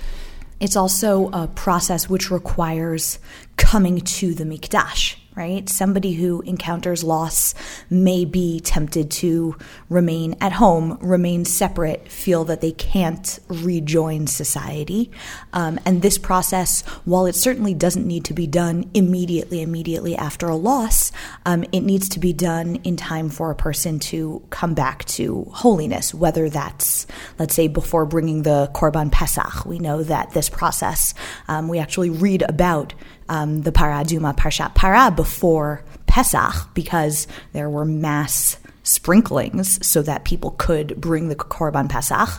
It's 0.59 0.75
also 0.75 1.29
a 1.29 1.47
process 1.47 2.09
which 2.09 2.31
requires 2.31 3.19
coming 3.57 4.01
to 4.01 4.33
the 4.33 4.43
Mikdash 4.43 5.15
right? 5.37 5.69
Somebody 5.69 6.13
who 6.13 6.41
encounters 6.41 7.03
loss 7.03 7.53
may 7.91 8.25
be 8.25 8.59
tempted 8.59 9.11
to 9.11 9.55
remain 9.87 10.35
at 10.41 10.51
home, 10.51 10.97
remain 10.99 11.45
separate, 11.45 12.11
feel 12.11 12.43
that 12.45 12.59
they 12.59 12.71
can't 12.71 13.39
rejoin 13.47 14.25
society. 14.25 15.11
Um, 15.53 15.79
and 15.85 16.01
this 16.01 16.17
process, 16.17 16.81
while 17.05 17.27
it 17.27 17.35
certainly 17.35 17.75
doesn't 17.75 18.07
need 18.07 18.25
to 18.25 18.33
be 18.33 18.47
done 18.47 18.89
immediately, 18.95 19.61
immediately 19.61 20.15
after 20.15 20.47
a 20.47 20.55
loss, 20.55 21.11
um, 21.45 21.63
it 21.71 21.81
needs 21.81 22.09
to 22.09 22.19
be 22.19 22.33
done 22.33 22.77
in 22.77 22.97
time 22.97 23.29
for 23.29 23.51
a 23.51 23.55
person 23.55 23.99
to 23.99 24.41
come 24.49 24.73
back 24.73 25.05
to 25.05 25.45
holiness, 25.53 26.15
whether 26.15 26.49
that's, 26.49 27.05
let's 27.37 27.53
say, 27.53 27.67
before 27.67 28.07
bringing 28.07 28.41
the 28.41 28.71
Korban 28.73 29.11
Pesach. 29.11 29.67
We 29.67 29.77
know 29.77 30.01
that 30.01 30.31
this 30.31 30.49
process, 30.49 31.13
um, 31.47 31.67
we 31.67 31.77
actually 31.77 32.09
read 32.09 32.41
about 32.41 32.95
um, 33.29 33.61
the 33.61 33.71
Paraduma 33.71 34.35
Parshat 34.35 34.75
Para 34.75 35.11
before 35.11 35.83
Pesach 36.07 36.73
because 36.73 37.27
there 37.53 37.69
were 37.69 37.85
mass 37.85 38.57
sprinklings 38.83 39.85
so 39.85 40.01
that 40.01 40.23
people 40.23 40.51
could 40.51 40.99
bring 40.99 41.27
the 41.27 41.35
Korban 41.35 41.89
Pesach, 41.89 42.29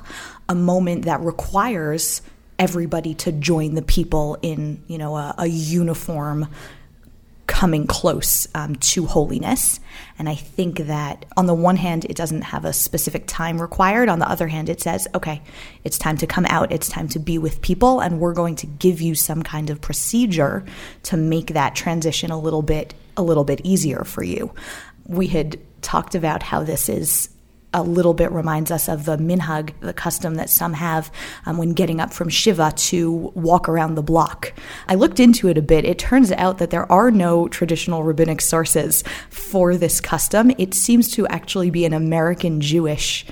a 0.48 0.54
moment 0.54 1.04
that 1.04 1.20
requires 1.20 2.22
everybody 2.58 3.14
to 3.14 3.30
join 3.30 3.74
the 3.74 3.82
people 3.82 4.36
in 4.42 4.82
you 4.88 4.98
know 4.98 5.16
a, 5.16 5.34
a 5.38 5.46
uniform 5.46 6.48
coming 7.48 7.86
close 7.86 8.46
um, 8.54 8.76
to 8.76 9.06
holiness. 9.06 9.80
And 10.18 10.28
I 10.28 10.36
think 10.36 10.78
that 10.80 11.24
on 11.36 11.46
the 11.46 11.54
one 11.54 11.76
hand, 11.76 12.04
it 12.04 12.14
doesn't 12.14 12.42
have 12.42 12.64
a 12.64 12.72
specific 12.72 13.24
time 13.26 13.60
required. 13.60 14.08
On 14.08 14.20
the 14.20 14.30
other 14.30 14.46
hand, 14.46 14.68
it 14.68 14.80
says, 14.80 15.08
okay, 15.14 15.42
it's 15.82 15.98
time 15.98 16.16
to 16.18 16.26
come 16.26 16.46
out, 16.46 16.70
it's 16.70 16.88
time 16.88 17.08
to 17.08 17.18
be 17.18 17.38
with 17.38 17.60
people, 17.60 18.00
and 18.00 18.20
we're 18.20 18.34
going 18.34 18.54
to 18.56 18.66
give 18.66 19.00
you 19.00 19.16
some 19.16 19.42
kind 19.42 19.70
of 19.70 19.80
procedure 19.80 20.64
to 21.04 21.16
make 21.16 21.48
that 21.48 21.74
transition 21.74 22.30
a 22.30 22.38
little 22.38 22.62
bit 22.62 22.94
a 23.16 23.22
little 23.22 23.44
bit 23.44 23.60
easier 23.64 24.04
for 24.04 24.22
you. 24.22 24.52
We 25.06 25.26
had 25.26 25.58
talked 25.82 26.14
about 26.14 26.42
how 26.44 26.62
this 26.62 26.88
is 26.88 27.30
a 27.74 27.82
little 27.82 28.14
bit 28.14 28.32
reminds 28.32 28.70
us 28.70 28.88
of 28.88 29.04
the 29.04 29.16
minhag, 29.16 29.72
the 29.80 29.92
custom 29.92 30.36
that 30.36 30.48
some 30.48 30.72
have 30.72 31.12
um, 31.44 31.58
when 31.58 31.74
getting 31.74 32.00
up 32.00 32.12
from 32.12 32.28
Shiva 32.28 32.72
to 32.76 33.32
walk 33.34 33.68
around 33.68 33.94
the 33.94 34.02
block. 34.02 34.54
I 34.88 34.94
looked 34.94 35.20
into 35.20 35.48
it 35.48 35.58
a 35.58 35.62
bit. 35.62 35.84
It 35.84 35.98
turns 35.98 36.32
out 36.32 36.58
that 36.58 36.70
there 36.70 36.90
are 36.90 37.10
no 37.10 37.46
traditional 37.48 38.02
rabbinic 38.02 38.40
sources 38.40 39.04
for 39.28 39.76
this 39.76 40.00
custom. 40.00 40.50
It 40.56 40.72
seems 40.74 41.10
to 41.12 41.26
actually 41.28 41.70
be 41.70 41.84
an 41.84 41.92
American 41.92 42.60
Jewish 42.60 43.26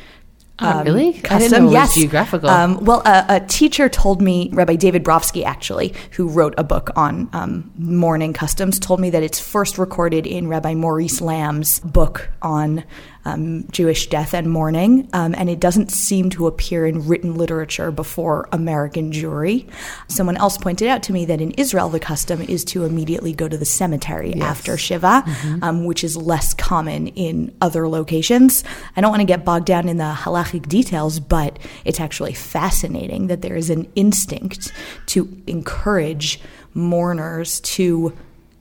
Oh, 0.59 0.71
um, 0.71 0.87
really? 0.87 1.13
Custom, 1.13 1.69
yes. 1.69 1.95
geographical. 1.95 2.49
Um, 2.49 2.83
well, 2.83 3.03
a, 3.05 3.27
a, 3.29 3.41
teacher 3.41 3.91
told 3.91 4.23
me, 4.23 4.49
Rabbi 4.53 4.77
David 4.77 5.05
Brofsky, 5.05 5.45
actually, 5.45 5.93
who 6.13 6.29
wrote 6.29 6.55
a 6.57 6.65
book 6.65 6.91
on 6.97 7.29
um, 7.35 7.71
mourning 7.77 8.33
customs, 8.33 8.79
told 8.79 8.99
me 8.99 9.11
that 9.11 9.23
it's 9.23 9.39
first 9.39 9.77
recorded 9.77 10.27
in 10.27 10.49
Rabbi 10.49 10.73
Maurice 10.73 11.21
Lamm's 11.21 11.81
book 11.81 12.31
on 12.41 12.85
um, 13.27 13.67
Jewish 13.73 14.07
death 14.07 14.35
and 14.35 14.49
mourning, 14.51 15.09
um, 15.13 15.35
and 15.37 15.51
it 15.51 15.59
doesn't 15.59 15.91
seem 15.91 16.31
to 16.31 16.47
appear 16.47 16.87
in 16.87 17.09
written 17.09 17.35
literature 17.35 17.91
before 17.91 18.49
American 18.53 19.11
Jewry. 19.11 19.69
Someone 20.07 20.37
else 20.37 20.57
pointed 20.57 20.87
out 20.87 21.03
to 21.05 21.13
me 21.13 21.25
that 21.25 21.41
in 21.41 21.51
Israel, 21.53 21.89
the 21.89 21.99
custom 21.99 22.41
is 22.41 22.65
to 22.67 22.85
immediately 22.85 23.33
go 23.33 23.49
to 23.49 23.59
the 23.59 23.65
cemetery 23.65 24.33
yes. 24.37 24.45
after 24.45 24.77
Shiva, 24.79 25.25
mm-hmm. 25.27 25.65
um, 25.65 25.85
which 25.85 26.05
is 26.05 26.17
less 26.17 26.55
common 26.55 27.09
in 27.09 27.53
other 27.61 27.89
locations. 27.89 28.63
I 28.97 29.01
don't 29.01 29.11
want 29.11 29.23
to 29.23 29.27
get 29.27 29.45
bogged 29.45 29.67
down 29.67 29.89
in 29.89 29.97
the 29.97 30.15
halachic 30.17 30.69
details, 30.69 31.19
but 31.19 31.59
it's 31.85 31.99
actually 31.99 32.35
fascinating 32.35 33.27
that 33.27 33.43
there 33.43 33.57
is 33.57 33.71
an 33.71 33.91
instinct 33.97 34.73
to 35.07 35.43
encourage 35.49 36.41
mourners 36.75 37.59
to 37.61 38.17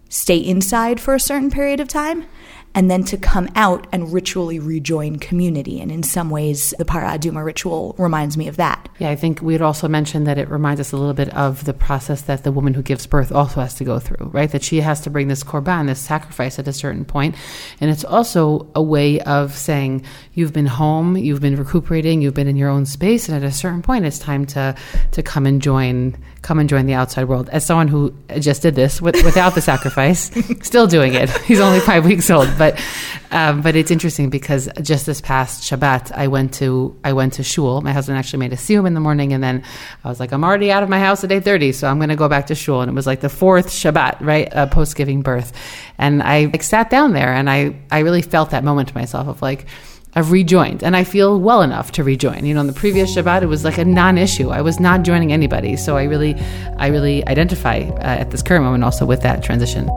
stay 0.09 0.37
inside 0.37 0.99
for 0.99 1.13
a 1.13 1.19
certain 1.19 1.51
period 1.51 1.79
of 1.79 1.87
time 1.87 2.25
and 2.75 2.91
then 2.91 3.03
to 3.05 3.17
come 3.17 3.49
out 3.55 3.87
and 3.91 4.11
ritually 4.11 4.59
rejoin 4.59 5.17
community. 5.17 5.79
And 5.79 5.91
in 5.91 6.03
some 6.03 6.29
ways, 6.29 6.73
the 6.77 6.85
Para 6.85 7.17
Aduma 7.17 7.43
ritual 7.43 7.95
reminds 7.97 8.37
me 8.37 8.49
of 8.49 8.57
that. 8.57 8.89
Yeah, 8.99 9.09
I 9.09 9.15
think 9.15 9.41
we 9.41 9.53
had 9.53 9.61
also 9.61 9.87
mentioned 9.87 10.27
that 10.27 10.37
it 10.37 10.49
reminds 10.49 10.81
us 10.81 10.91
a 10.91 10.97
little 10.97 11.13
bit 11.13 11.33
of 11.33 11.63
the 11.63 11.73
process 11.73 12.23
that 12.23 12.43
the 12.43 12.51
woman 12.51 12.73
who 12.73 12.81
gives 12.83 13.07
birth 13.07 13.31
also 13.31 13.61
has 13.61 13.73
to 13.75 13.85
go 13.85 13.97
through, 13.97 14.29
right? 14.33 14.51
That 14.51 14.63
she 14.63 14.81
has 14.81 14.99
to 15.01 15.09
bring 15.09 15.29
this 15.29 15.43
korban, 15.43 15.87
this 15.87 16.01
sacrifice 16.01 16.59
at 16.59 16.67
a 16.67 16.73
certain 16.73 17.05
point. 17.05 17.35
And 17.79 17.89
it's 17.89 18.03
also 18.03 18.67
a 18.75 18.83
way 18.83 19.21
of 19.21 19.55
saying, 19.55 20.03
you've 20.33 20.53
been 20.53 20.65
home, 20.65 21.15
you've 21.15 21.41
been 21.41 21.55
recuperating, 21.55 22.21
you've 22.21 22.33
been 22.33 22.47
in 22.47 22.57
your 22.57 22.69
own 22.69 22.85
space, 22.85 23.29
and 23.29 23.41
at 23.41 23.47
a 23.47 23.53
certain 23.53 23.81
point, 23.81 24.05
it's 24.05 24.19
time 24.19 24.45
to, 24.47 24.75
to 25.11 25.23
come 25.23 25.45
and 25.45 25.61
join 25.61 26.17
come 26.45 26.59
and 26.59 26.69
join 26.69 26.85
the 26.85 26.93
outside 26.93 27.23
world. 27.23 27.49
As 27.49 27.65
someone 27.65 27.87
who 27.87 28.13
just 28.39 28.61
did 28.61 28.75
this 28.75 29.01
with, 29.01 29.15
without 29.25 29.55
the 29.55 29.61
sacrifice, 29.61 30.29
still 30.61 30.85
doing 30.85 31.15
it. 31.15 31.27
He's 31.45 31.59
only 31.59 31.79
five 31.79 32.05
weeks 32.05 32.29
old, 32.29 32.47
but 32.55 32.79
um, 33.31 33.61
but 33.61 33.75
it's 33.75 33.89
interesting 33.89 34.29
because 34.29 34.69
just 34.81 35.07
this 35.07 35.21
past 35.21 35.63
Shabbat, 35.63 36.11
I 36.11 36.27
went 36.27 36.53
to 36.55 36.95
I 37.03 37.13
went 37.13 37.33
to 37.33 37.43
shul. 37.43 37.81
My 37.81 37.93
husband 37.93 38.19
actually 38.19 38.39
made 38.39 38.53
a 38.53 38.57
siyum 38.57 38.85
in 38.85 38.93
the 38.93 38.99
morning, 38.99 39.33
and 39.33 39.43
then 39.43 39.63
I 40.03 40.07
was 40.07 40.19
like, 40.19 40.31
I'm 40.31 40.43
already 40.43 40.71
out 40.71 40.83
of 40.83 40.89
my 40.89 40.99
house 40.99 41.23
at 41.23 41.31
eight 41.31 41.43
thirty, 41.43 41.71
so 41.71 41.87
I'm 41.87 41.97
going 41.97 42.09
to 42.09 42.15
go 42.15 42.29
back 42.29 42.47
to 42.47 42.55
shul. 42.55 42.81
And 42.81 42.91
it 42.91 42.93
was 42.93 43.07
like 43.07 43.21
the 43.21 43.29
fourth 43.29 43.69
Shabbat, 43.69 44.21
right, 44.21 44.55
uh, 44.55 44.67
post 44.67 44.95
giving 44.95 45.23
birth, 45.23 45.51
and 45.97 46.21
I 46.21 46.45
like 46.45 46.61
sat 46.61 46.91
down 46.91 47.13
there, 47.13 47.33
and 47.33 47.49
I 47.49 47.75
I 47.89 47.99
really 47.99 48.21
felt 48.21 48.51
that 48.51 48.63
moment 48.63 48.89
to 48.89 48.95
myself 48.95 49.27
of 49.27 49.41
like 49.41 49.65
I've 50.17 50.31
rejoined 50.31 50.81
and 50.81 50.95
I 50.95 51.03
feel 51.03 51.39
well 51.41 51.61
enough 51.61 51.91
to 51.93 52.03
rejoin. 52.03 52.45
You 52.45 52.53
know, 52.53 52.61
in 52.61 52.67
the 52.67 52.73
previous 52.73 53.13
Shabbat, 53.13 53.41
it 53.41 53.47
was 53.47 53.65
like 53.65 53.77
a 53.77 53.83
non-issue. 53.83 54.49
I 54.49 54.61
was 54.61 54.79
not 54.79 55.03
joining 55.03 55.33
anybody. 55.33 55.75
So 55.75 55.97
I 55.97 56.03
really, 56.03 56.35
I 56.77 56.87
really 56.87 57.27
identify 57.27 57.79
uh, 57.79 58.21
at 58.21 58.31
this 58.31 58.41
current 58.41 58.63
moment 58.63 58.85
also 58.85 59.05
with 59.05 59.21
that 59.23 59.43
transition. 59.43 59.89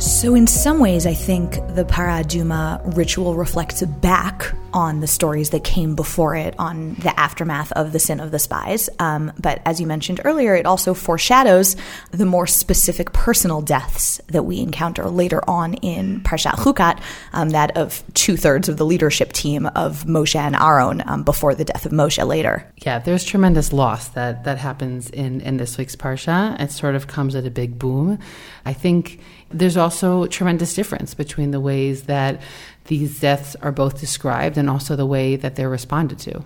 So, 0.00 0.34
in 0.34 0.46
some 0.46 0.78
ways, 0.78 1.04
I 1.06 1.12
think 1.12 1.56
the 1.74 1.84
Paraduma 1.84 2.80
ritual 2.96 3.34
reflects 3.34 3.82
back 3.82 4.54
on 4.74 5.00
the 5.00 5.06
stories 5.06 5.50
that 5.50 5.62
came 5.62 5.94
before 5.94 6.34
it, 6.34 6.54
on 6.58 6.94
the 6.94 7.18
aftermath 7.18 7.70
of 7.72 7.92
the 7.92 7.98
sin 7.98 8.20
of 8.20 8.32
the 8.32 8.38
spies. 8.38 8.90
Um, 8.98 9.32
but 9.38 9.62
as 9.64 9.80
you 9.80 9.86
mentioned 9.86 10.20
earlier, 10.24 10.54
it 10.54 10.66
also 10.66 10.92
foreshadows 10.92 11.76
the 12.10 12.26
more 12.26 12.46
specific 12.46 13.12
personal 13.12 13.62
deaths 13.62 14.20
that 14.26 14.42
we 14.42 14.58
encounter 14.58 15.08
later 15.08 15.40
on 15.48 15.74
in 15.74 16.20
Parshat 16.22 16.54
Chukat, 16.54 17.00
um, 17.32 17.50
that 17.50 17.76
of 17.76 18.02
two 18.14 18.36
thirds 18.36 18.68
of 18.68 18.76
the 18.76 18.84
leadership 18.84 19.32
team 19.32 19.66
of 19.76 20.04
Moshe 20.04 20.34
and 20.34 20.56
Aaron 20.56 21.02
um, 21.06 21.22
before 21.22 21.54
the 21.54 21.64
death 21.64 21.86
of 21.86 21.92
Moshe 21.92 22.26
later. 22.26 22.70
Yeah, 22.78 22.98
there's 22.98 23.24
tremendous 23.24 23.72
loss 23.72 24.08
that, 24.08 24.44
that 24.44 24.58
happens 24.58 25.08
in, 25.10 25.40
in 25.40 25.56
this 25.56 25.78
week's 25.78 25.94
Parsha. 25.94 26.60
It 26.60 26.72
sort 26.72 26.96
of 26.96 27.06
comes 27.06 27.36
at 27.36 27.46
a 27.46 27.50
big 27.50 27.78
boom. 27.78 28.18
I 28.64 28.72
think 28.72 29.20
there's 29.50 29.76
also 29.76 30.26
tremendous 30.26 30.74
difference 30.74 31.14
between 31.14 31.52
the 31.52 31.60
ways 31.60 32.04
that 32.04 32.42
these 32.86 33.20
deaths 33.20 33.56
are 33.62 33.72
both 33.72 33.98
described 33.98 34.58
and 34.58 34.63
also 34.68 34.96
the 34.96 35.06
way 35.06 35.36
that 35.36 35.56
they're 35.56 35.68
responded 35.68 36.18
to. 36.20 36.44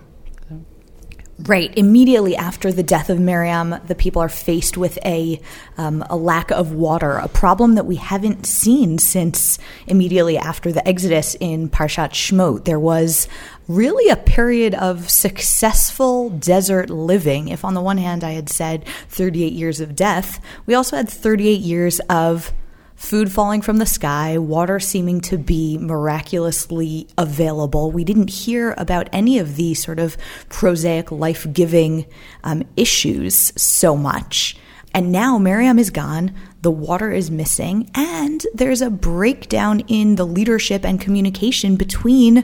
Right. 1.43 1.71
Immediately 1.77 2.35
after 2.35 2.69
the 2.69 2.83
death 2.83 3.09
of 3.09 3.17
Miriam, 3.17 3.75
the 3.87 3.95
people 3.95 4.21
are 4.21 4.27
faced 4.27 4.75
with 4.75 4.99
a 5.05 5.39
um, 5.77 6.03
a 6.09 6.17
lack 6.17 6.51
of 6.51 6.73
water, 6.73 7.13
a 7.13 7.29
problem 7.29 7.75
that 7.75 7.85
we 7.85 7.95
haven't 7.95 8.45
seen 8.45 8.97
since 8.97 9.57
immediately 9.87 10.37
after 10.37 10.73
the 10.73 10.85
Exodus 10.85 11.35
in 11.39 11.69
Parshat 11.69 12.09
Shmot. 12.09 12.65
There 12.65 12.79
was 12.79 13.29
really 13.69 14.11
a 14.11 14.17
period 14.17 14.75
of 14.75 15.09
successful 15.09 16.29
desert 16.29 16.89
living. 16.89 17.47
If 17.47 17.63
on 17.63 17.73
the 17.73 17.81
one 17.81 17.97
hand 17.97 18.25
I 18.25 18.31
had 18.31 18.49
said 18.49 18.85
38 19.07 19.53
years 19.53 19.79
of 19.79 19.95
death, 19.95 20.43
we 20.65 20.73
also 20.73 20.97
had 20.97 21.07
38 21.07 21.61
years 21.61 22.01
of 22.09 22.51
food 22.99 23.31
falling 23.31 23.61
from 23.61 23.77
the 23.77 23.85
sky, 23.85 24.37
water 24.37 24.77
seeming 24.79 25.21
to 25.21 25.37
be 25.37 25.77
miraculously 25.77 27.07
available. 27.17 27.91
We 27.91 28.03
didn't 28.03 28.29
hear 28.29 28.75
about 28.77 29.07
any 29.13 29.39
of 29.39 29.55
these 29.55 29.81
sort 29.81 29.99
of 29.99 30.17
prosaic, 30.49 31.09
life 31.09 31.47
giving 31.51 32.05
um, 32.43 32.63
issues 32.75 33.53
so 33.59 33.95
much. 33.95 34.57
And 34.93 35.11
now 35.11 35.37
Miriam 35.37 35.79
is 35.79 35.91
gone, 35.91 36.33
the 36.61 36.71
water 36.71 37.11
is 37.11 37.31
missing, 37.31 37.89
and 37.95 38.45
there's 38.53 38.81
a 38.81 38.89
breakdown 38.89 39.79
in 39.81 40.15
the 40.15 40.25
leadership 40.25 40.83
and 40.83 40.99
communication 40.99 41.77
between 41.77 42.43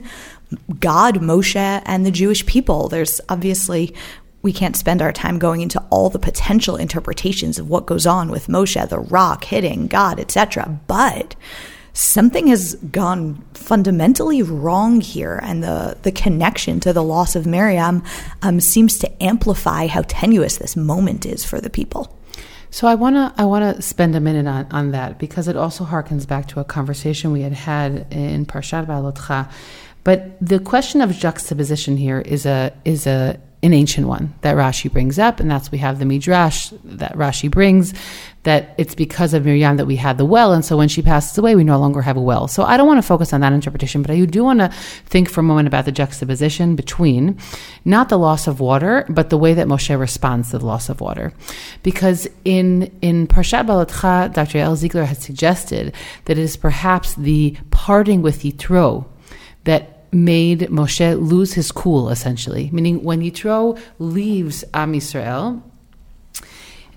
God, 0.80 1.16
Moshe, 1.16 1.82
and 1.86 2.06
the 2.06 2.12
Jewish 2.12 2.46
people. 2.46 2.88
There's 2.88 3.20
obviously 3.28 3.94
we 4.46 4.54
can't 4.54 4.76
spend 4.76 5.02
our 5.02 5.12
time 5.12 5.40
going 5.40 5.62
into 5.62 5.84
all 5.90 6.08
the 6.12 6.20
potential 6.20 6.76
interpretations 6.76 7.58
of 7.58 7.68
what 7.68 7.88
goes 7.88 8.06
on 8.06 8.30
with 8.30 8.46
Moshe, 8.46 8.88
the 8.90 9.00
rock 9.00 9.44
hitting 9.44 9.88
God, 9.88 10.20
etc. 10.20 10.80
But 10.86 11.36
something 11.94 12.46
has 12.46 12.76
gone 12.76 13.44
fundamentally 13.56 14.44
wrong 14.44 15.02
here, 15.02 15.40
and 15.42 15.64
the 15.64 15.98
the 16.04 16.12
connection 16.12 16.80
to 16.82 16.94
the 16.94 17.02
loss 17.02 17.36
of 17.36 17.48
Miriam 17.48 18.04
um, 18.44 18.60
seems 18.60 19.00
to 19.00 19.24
amplify 19.24 19.88
how 19.88 20.04
tenuous 20.08 20.58
this 20.58 20.76
moment 20.78 21.26
is 21.26 21.44
for 21.44 21.60
the 21.60 21.72
people. 21.72 22.16
So 22.70 22.88
I 22.88 22.94
want 22.94 23.16
to 23.16 23.34
I 23.42 23.46
want 23.46 23.76
to 23.76 23.82
spend 23.82 24.16
a 24.16 24.20
minute 24.20 24.46
on, 24.46 24.68
on 24.70 24.92
that 24.92 25.18
because 25.18 25.48
it 25.48 25.58
also 25.58 25.86
harkens 25.86 26.28
back 26.28 26.48
to 26.50 26.60
a 26.60 26.64
conversation 26.64 27.32
we 27.32 27.42
had 27.42 27.54
had 27.54 28.14
in 28.14 28.46
Parshat 28.46 28.86
Beha'alotcha. 28.86 29.50
But 30.04 30.38
the 30.40 30.60
question 30.60 31.02
of 31.02 31.12
juxtaposition 31.18 31.98
here 31.98 32.22
is 32.22 32.46
a 32.46 32.72
is 32.86 33.08
a 33.08 33.40
an 33.64 33.74
ancient 33.74 34.08
one 34.08 34.34
that 34.42 34.56
Rashi 34.56 34.92
brings 34.92 35.18
up, 35.18 35.40
and 35.40 35.50
that's 35.50 35.72
we 35.72 35.80
have 35.80 36.00
the 36.00 36.06
midrash 36.06 36.72
that 36.84 37.14
Rashi 37.14 37.50
brings 37.50 37.94
that 38.44 38.76
it's 38.78 38.94
because 38.94 39.34
of 39.34 39.44
Miriam 39.44 39.78
that 39.78 39.88
we 39.88 39.96
had 39.96 40.20
the 40.20 40.26
well, 40.26 40.54
and 40.54 40.64
so 40.64 40.78
when 40.78 40.88
she 40.88 41.02
passes 41.02 41.36
away, 41.38 41.56
we 41.56 41.64
no 41.64 41.80
longer 41.80 42.02
have 42.02 42.16
a 42.16 42.22
well. 42.22 42.48
So 42.48 42.64
I 42.64 42.78
don't 42.78 42.86
want 42.86 43.00
to 43.00 43.08
focus 43.08 43.34
on 43.34 43.42
that 43.42 43.54
interpretation, 43.54 44.04
but 44.04 44.12
I 44.12 44.24
do 44.26 44.44
want 44.44 44.60
to 44.60 44.70
think 45.06 45.30
for 45.30 45.40
a 45.40 45.44
moment 45.44 45.68
about 45.68 45.86
the 45.86 45.92
juxtaposition 45.92 46.76
between 46.76 47.40
not 47.86 48.10
the 48.10 48.20
loss 48.20 48.46
of 48.46 48.60
water, 48.60 49.06
but 49.10 49.32
the 49.32 49.38
way 49.38 49.56
that 49.56 49.68
Moshe 49.68 50.00
responds 50.00 50.52
to 50.52 50.60
the 50.60 50.66
loss 50.66 50.90
of 50.90 51.02
water, 51.02 51.34
because 51.82 52.28
in 52.46 52.96
in 53.02 53.28
Parshat 53.28 53.66
Beha'alotcha, 53.66 54.34
Dr. 54.34 54.60
Yael 54.60 54.76
Ziegler 54.76 55.06
has 55.06 55.18
suggested 55.18 55.94
that 56.26 56.38
it 56.38 56.42
is 56.44 56.56
perhaps 56.56 57.16
the 57.16 57.58
parting 57.72 58.22
with 58.22 58.44
Yitro 58.44 59.06
that 59.64 59.95
made 60.16 60.62
Moshe 60.62 61.20
lose 61.20 61.54
his 61.54 61.72
cool, 61.72 62.10
essentially. 62.10 62.70
Meaning, 62.72 63.04
when 63.04 63.22
Yitro 63.22 63.78
leaves 64.00 64.64
Am 64.74 64.94
Yisrael, 64.94 65.62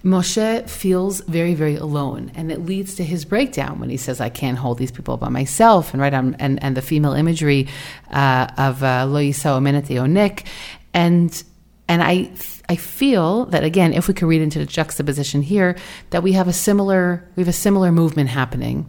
Moshe 0.04 0.70
feels 0.70 1.20
very, 1.22 1.54
very 1.54 1.74
alone, 1.74 2.30
and 2.36 2.52
it 2.52 2.64
leads 2.64 2.94
to 2.94 3.04
his 3.04 3.24
breakdown 3.24 3.80
when 3.80 3.90
he 3.90 3.96
says, 3.96 4.20
"I 4.20 4.28
can't 4.28 4.56
hold 4.56 4.78
these 4.78 4.92
people 4.92 5.16
by 5.16 5.28
myself." 5.28 5.92
And 5.92 6.00
right 6.00 6.14
on, 6.14 6.36
and 6.38 6.62
and 6.62 6.76
the 6.76 6.82
female 6.82 7.12
imagery 7.12 7.66
uh, 8.12 8.46
of 8.56 8.82
uh, 8.84 9.06
Lo 9.06 9.20
Yisao 9.20 9.60
Menete 9.60 9.98
Onik, 9.98 10.46
and 10.94 11.42
and 11.88 12.02
I 12.02 12.30
I 12.68 12.76
feel 12.76 13.46
that 13.46 13.64
again, 13.64 13.92
if 13.92 14.06
we 14.06 14.14
could 14.14 14.28
read 14.28 14.42
into 14.42 14.60
the 14.60 14.66
juxtaposition 14.66 15.42
here, 15.42 15.76
that 16.10 16.22
we 16.22 16.32
have 16.32 16.46
a 16.46 16.52
similar 16.52 17.28
we 17.34 17.40
have 17.42 17.48
a 17.48 17.52
similar 17.52 17.90
movement 17.90 18.30
happening. 18.30 18.88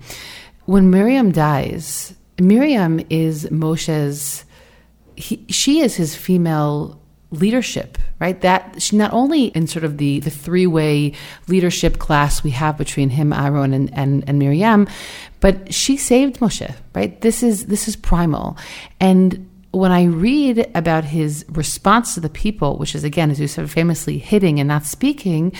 When 0.65 0.91
Miriam 0.91 1.31
dies, 1.31 2.13
Miriam 2.39 2.99
is 3.09 3.45
Moshe's, 3.45 4.45
he, 5.15 5.45
she 5.49 5.81
is 5.81 5.95
his 5.95 6.15
female 6.15 6.99
leadership, 7.31 7.97
right? 8.19 8.39
That 8.41 8.81
she 8.81 8.95
not 8.95 9.13
only 9.13 9.45
in 9.47 9.67
sort 9.67 9.85
of 9.85 9.97
the, 9.97 10.19
the 10.19 10.29
three 10.29 10.67
way 10.67 11.13
leadership 11.47 11.99
class 11.99 12.43
we 12.43 12.51
have 12.51 12.77
between 12.77 13.09
him, 13.09 13.33
Aaron, 13.33 13.73
and, 13.73 13.93
and, 13.93 14.23
and 14.27 14.39
Miriam, 14.39 14.87
but 15.39 15.73
she 15.73 15.97
saved 15.97 16.39
Moshe, 16.39 16.73
right? 16.95 17.19
This 17.21 17.43
is 17.43 17.67
this 17.67 17.87
is 17.87 17.95
primal. 17.95 18.57
And 18.99 19.49
when 19.71 19.91
I 19.91 20.05
read 20.05 20.69
about 20.73 21.03
his 21.03 21.45
response 21.49 22.15
to 22.15 22.19
the 22.19 22.29
people, 22.29 22.77
which 22.77 22.95
is 22.95 23.03
again, 23.03 23.29
as 23.29 23.39
you 23.39 23.47
said, 23.47 23.69
famously 23.69 24.17
hitting 24.17 24.59
and 24.59 24.67
not 24.67 24.85
speaking, 24.85 25.53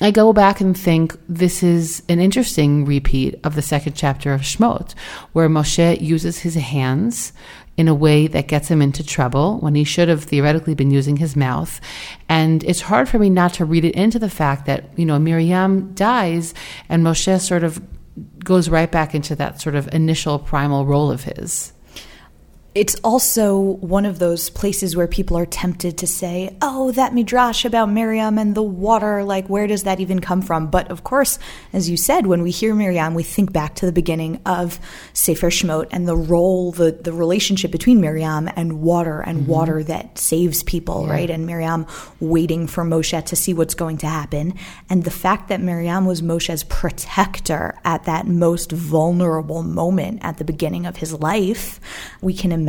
I 0.00 0.10
go 0.10 0.32
back 0.32 0.60
and 0.60 0.76
think 0.76 1.16
this 1.28 1.62
is 1.62 2.02
an 2.08 2.18
interesting 2.18 2.84
repeat 2.84 3.38
of 3.44 3.54
the 3.54 3.62
second 3.62 3.94
chapter 3.94 4.32
of 4.32 4.40
Shmot, 4.40 4.92
where 5.32 5.48
Moshe 5.48 6.00
uses 6.00 6.40
his 6.40 6.56
hands 6.56 7.32
in 7.76 7.86
a 7.86 7.94
way 7.94 8.26
that 8.26 8.48
gets 8.48 8.68
him 8.68 8.82
into 8.82 9.04
trouble 9.04 9.58
when 9.58 9.76
he 9.76 9.84
should 9.84 10.08
have 10.08 10.24
theoretically 10.24 10.74
been 10.74 10.90
using 10.90 11.16
his 11.16 11.36
mouth. 11.36 11.80
And 12.28 12.64
it's 12.64 12.80
hard 12.80 13.08
for 13.08 13.20
me 13.20 13.30
not 13.30 13.54
to 13.54 13.64
read 13.64 13.84
it 13.84 13.94
into 13.94 14.18
the 14.18 14.30
fact 14.30 14.66
that, 14.66 14.86
you 14.96 15.04
know, 15.04 15.18
Miriam 15.18 15.94
dies 15.94 16.54
and 16.88 17.04
Moshe 17.04 17.40
sort 17.40 17.62
of 17.62 17.80
goes 18.44 18.68
right 18.68 18.90
back 18.90 19.14
into 19.14 19.36
that 19.36 19.60
sort 19.60 19.76
of 19.76 19.92
initial 19.94 20.40
primal 20.40 20.86
role 20.86 21.10
of 21.10 21.24
his 21.24 21.72
it's 22.74 22.96
also 23.04 23.56
one 23.56 24.04
of 24.04 24.18
those 24.18 24.50
places 24.50 24.96
where 24.96 25.06
people 25.06 25.38
are 25.38 25.46
tempted 25.46 25.96
to 25.98 26.08
say, 26.08 26.56
oh, 26.60 26.90
that 26.92 27.14
midrash 27.14 27.64
about 27.64 27.88
Miriam 27.88 28.36
and 28.36 28.56
the 28.56 28.64
water, 28.64 29.22
like, 29.22 29.48
where 29.48 29.68
does 29.68 29.84
that 29.84 30.00
even 30.00 30.18
come 30.18 30.42
from? 30.42 30.66
But 30.70 30.90
of 30.90 31.04
course, 31.04 31.38
as 31.72 31.88
you 31.88 31.96
said, 31.96 32.26
when 32.26 32.42
we 32.42 32.50
hear 32.50 32.74
Miriam, 32.74 33.14
we 33.14 33.22
think 33.22 33.52
back 33.52 33.76
to 33.76 33.86
the 33.86 33.92
beginning 33.92 34.40
of 34.44 34.80
Sefer 35.12 35.50
Shemot 35.50 35.86
and 35.92 36.08
the 36.08 36.16
role, 36.16 36.72
the, 36.72 36.90
the 36.90 37.12
relationship 37.12 37.70
between 37.70 38.00
Miriam 38.00 38.50
and 38.56 38.82
water 38.82 39.20
and 39.20 39.42
mm-hmm. 39.42 39.52
water 39.52 39.84
that 39.84 40.18
saves 40.18 40.64
people, 40.64 41.06
yeah. 41.06 41.12
right? 41.12 41.30
And 41.30 41.46
Miriam 41.46 41.86
waiting 42.18 42.66
for 42.66 42.82
Moshe 42.82 43.24
to 43.24 43.36
see 43.36 43.54
what's 43.54 43.74
going 43.74 43.98
to 43.98 44.08
happen. 44.08 44.54
And 44.90 45.04
the 45.04 45.12
fact 45.12 45.46
that 45.48 45.60
Miriam 45.60 46.06
was 46.06 46.22
Moshe's 46.22 46.64
protector 46.64 47.78
at 47.84 48.02
that 48.06 48.26
most 48.26 48.72
vulnerable 48.72 49.62
moment 49.62 50.24
at 50.24 50.38
the 50.38 50.44
beginning 50.44 50.86
of 50.86 50.96
his 50.96 51.12
life, 51.12 51.78
we 52.20 52.34
can 52.34 52.50
imagine 52.50 52.63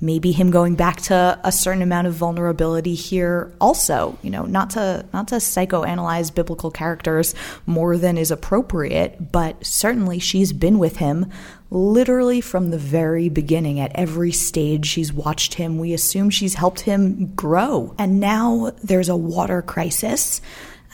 maybe 0.00 0.30
him 0.30 0.50
going 0.50 0.76
back 0.76 1.00
to 1.00 1.40
a 1.42 1.50
certain 1.50 1.82
amount 1.82 2.06
of 2.06 2.14
vulnerability 2.14 2.94
here 2.94 3.52
also 3.60 4.16
you 4.22 4.30
know 4.30 4.44
not 4.44 4.70
to 4.70 5.04
not 5.12 5.26
to 5.26 5.36
psychoanalyze 5.36 6.32
biblical 6.32 6.70
characters 6.70 7.34
more 7.66 7.96
than 7.96 8.16
is 8.16 8.30
appropriate 8.30 9.32
but 9.32 9.64
certainly 9.66 10.18
she's 10.18 10.52
been 10.52 10.78
with 10.78 10.98
him 10.98 11.26
literally 11.70 12.40
from 12.40 12.70
the 12.70 12.78
very 12.78 13.28
beginning. 13.28 13.78
At 13.78 13.92
every 13.94 14.32
stage 14.32 14.86
she's 14.86 15.12
watched 15.12 15.54
him 15.54 15.78
we 15.78 15.92
assume 15.92 16.30
she's 16.30 16.54
helped 16.54 16.80
him 16.80 17.34
grow. 17.34 17.94
And 17.98 18.20
now 18.20 18.72
there's 18.82 19.08
a 19.08 19.16
water 19.16 19.62
crisis 19.62 20.40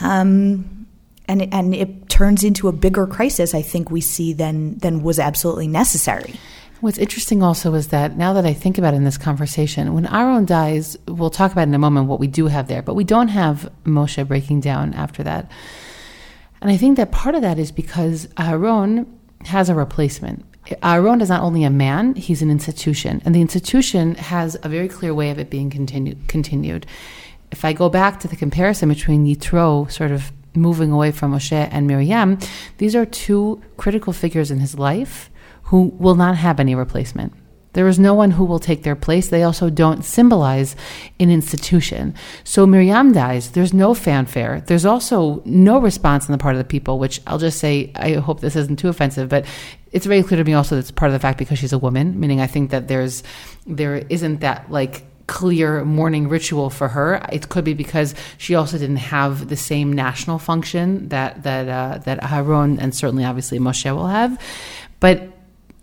um, 0.01 0.87
and 1.29 1.55
and 1.55 1.75
it 1.75 2.09
turns 2.09 2.45
into 2.45 2.69
a 2.69 2.73
bigger 2.73 3.07
crisis 3.07 3.55
i 3.55 3.63
think 3.63 3.91
we 3.91 4.01
see 4.01 4.33
than 4.33 4.77
than 4.79 5.03
was 5.03 5.19
absolutely 5.19 5.67
necessary 5.67 6.35
What's 6.81 6.99
interesting 6.99 7.43
also 7.43 7.75
is 7.75 7.89
that 7.89 8.17
now 8.17 8.33
that 8.35 8.45
I 8.45 8.53
think 8.53 8.79
about 8.79 8.95
it 8.95 8.99
in 8.99 9.05
this 9.05 9.17
conversation, 9.17 9.95
when 9.95 10.07
Aaron 10.07 10.45
dies, 10.45 10.97
we'll 11.07 11.31
talk 11.31 11.53
about 11.53 11.69
in 11.69 11.75
a 11.75 11.79
moment 11.79 12.09
what 12.09 12.21
we 12.21 12.27
do 12.27 12.47
have 12.49 12.69
there, 12.69 12.83
but 12.83 12.95
we 12.95 13.05
don't 13.05 13.29
have 13.29 13.71
Moshe 13.85 14.27
breaking 14.27 14.61
down 14.61 14.93
after 14.95 15.23
that. 15.23 15.51
And 16.61 16.71
I 16.71 16.77
think 16.77 16.97
that 16.97 17.13
part 17.13 17.35
of 17.35 17.43
that 17.43 17.59
is 17.59 17.71
because 17.73 18.29
Aaron 18.39 19.07
has 19.47 19.69
a 19.69 19.75
replacement. 19.75 20.45
Aaron 20.83 21.21
is 21.21 21.29
not 21.29 21.43
only 21.43 21.65
a 21.65 21.71
man, 21.71 22.15
he's 22.15 22.43
an 22.43 22.51
institution. 22.51 23.21
And 23.25 23.35
the 23.35 23.41
institution 23.41 24.15
has 24.17 24.57
a 24.63 24.69
very 24.69 24.89
clear 24.89 25.15
way 25.15 25.31
of 25.31 25.39
it 25.39 25.51
being 25.51 25.71
continued. 25.71 26.27
continued. 26.27 26.87
If 27.51 27.65
I 27.65 27.73
go 27.73 27.89
back 27.89 28.19
to 28.21 28.29
the 28.29 28.37
comparison 28.37 28.89
between 28.89 29.27
Yitro 29.27 29.91
sort 29.93 30.11
of 30.11 30.33
moving 30.55 30.91
away 30.91 31.13
from 31.13 31.33
Moshe 31.33 31.69
and 31.71 31.87
Miriam, 31.87 32.39
these 32.79 32.97
are 32.97 33.05
two 33.05 33.63
critical 33.77 34.13
figures 34.13 34.51
in 34.51 34.61
his 34.61 34.79
life 34.79 35.31
who 35.65 35.95
will 35.99 36.15
not 36.15 36.37
have 36.37 36.61
any 36.61 36.75
replacement. 36.75 37.33
There 37.75 37.89
is 37.89 37.99
no 37.99 38.15
one 38.15 38.31
who 38.31 38.45
will 38.45 38.61
take 38.61 38.85
their 38.85 38.95
place. 38.95 39.29
They 39.29 39.43
also 39.43 39.69
don't 39.69 40.05
symbolize 40.05 40.77
an 41.19 41.29
institution. 41.29 42.15
So 42.45 42.67
Miriam 42.67 43.13
dies. 43.13 43.51
There's 43.51 43.75
no 43.75 43.95
fanfare. 43.95 44.63
There's 44.67 44.87
also 44.87 45.43
no 45.45 45.81
response 45.81 46.27
on 46.27 46.33
the 46.33 46.39
part 46.39 46.55
of 46.55 46.59
the 46.59 46.65
people, 46.65 47.01
which 47.01 47.21
I'll 47.27 47.39
just 47.39 47.59
say, 47.59 47.91
I 47.97 48.15
hope 48.15 48.41
this 48.41 48.57
isn't 48.57 48.79
too 48.79 48.89
offensive, 48.89 49.29
but 49.29 49.45
it's 49.91 50.07
very 50.07 50.23
clear 50.23 50.39
to 50.39 50.45
me 50.45 50.55
also 50.55 50.77
that's 50.77 50.93
part 50.93 51.11
of 51.11 51.15
the 51.15 51.19
fact 51.19 51.39
because 51.39 51.59
she's 51.59 51.73
a 51.73 51.79
woman, 51.79 52.19
meaning 52.19 52.41
I 52.41 52.47
think 52.47 52.71
that 52.71 52.87
there's, 52.87 53.25
there 53.67 53.97
isn't 54.09 54.41
that 54.41 54.71
like 54.71 55.05
clear 55.27 55.85
mourning 55.85 56.29
ritual 56.29 56.71
for 56.71 56.87
her. 56.89 57.27
It 57.33 57.49
could 57.49 57.65
be 57.65 57.75
because 57.75 58.15
she 58.39 58.55
also 58.55 58.79
didn't 58.79 58.97
have 58.97 59.49
the 59.49 59.57
same 59.57 59.93
national 59.93 60.39
function 60.39 61.09
that, 61.09 61.43
that, 61.43 61.69
uh, 61.69 61.99
that 62.05 62.33
Aaron 62.33 62.79
and 62.79 62.95
certainly 62.95 63.25
obviously 63.25 63.59
Moshe 63.59 63.93
will 63.93 64.07
have. 64.07 64.39
But 65.01 65.34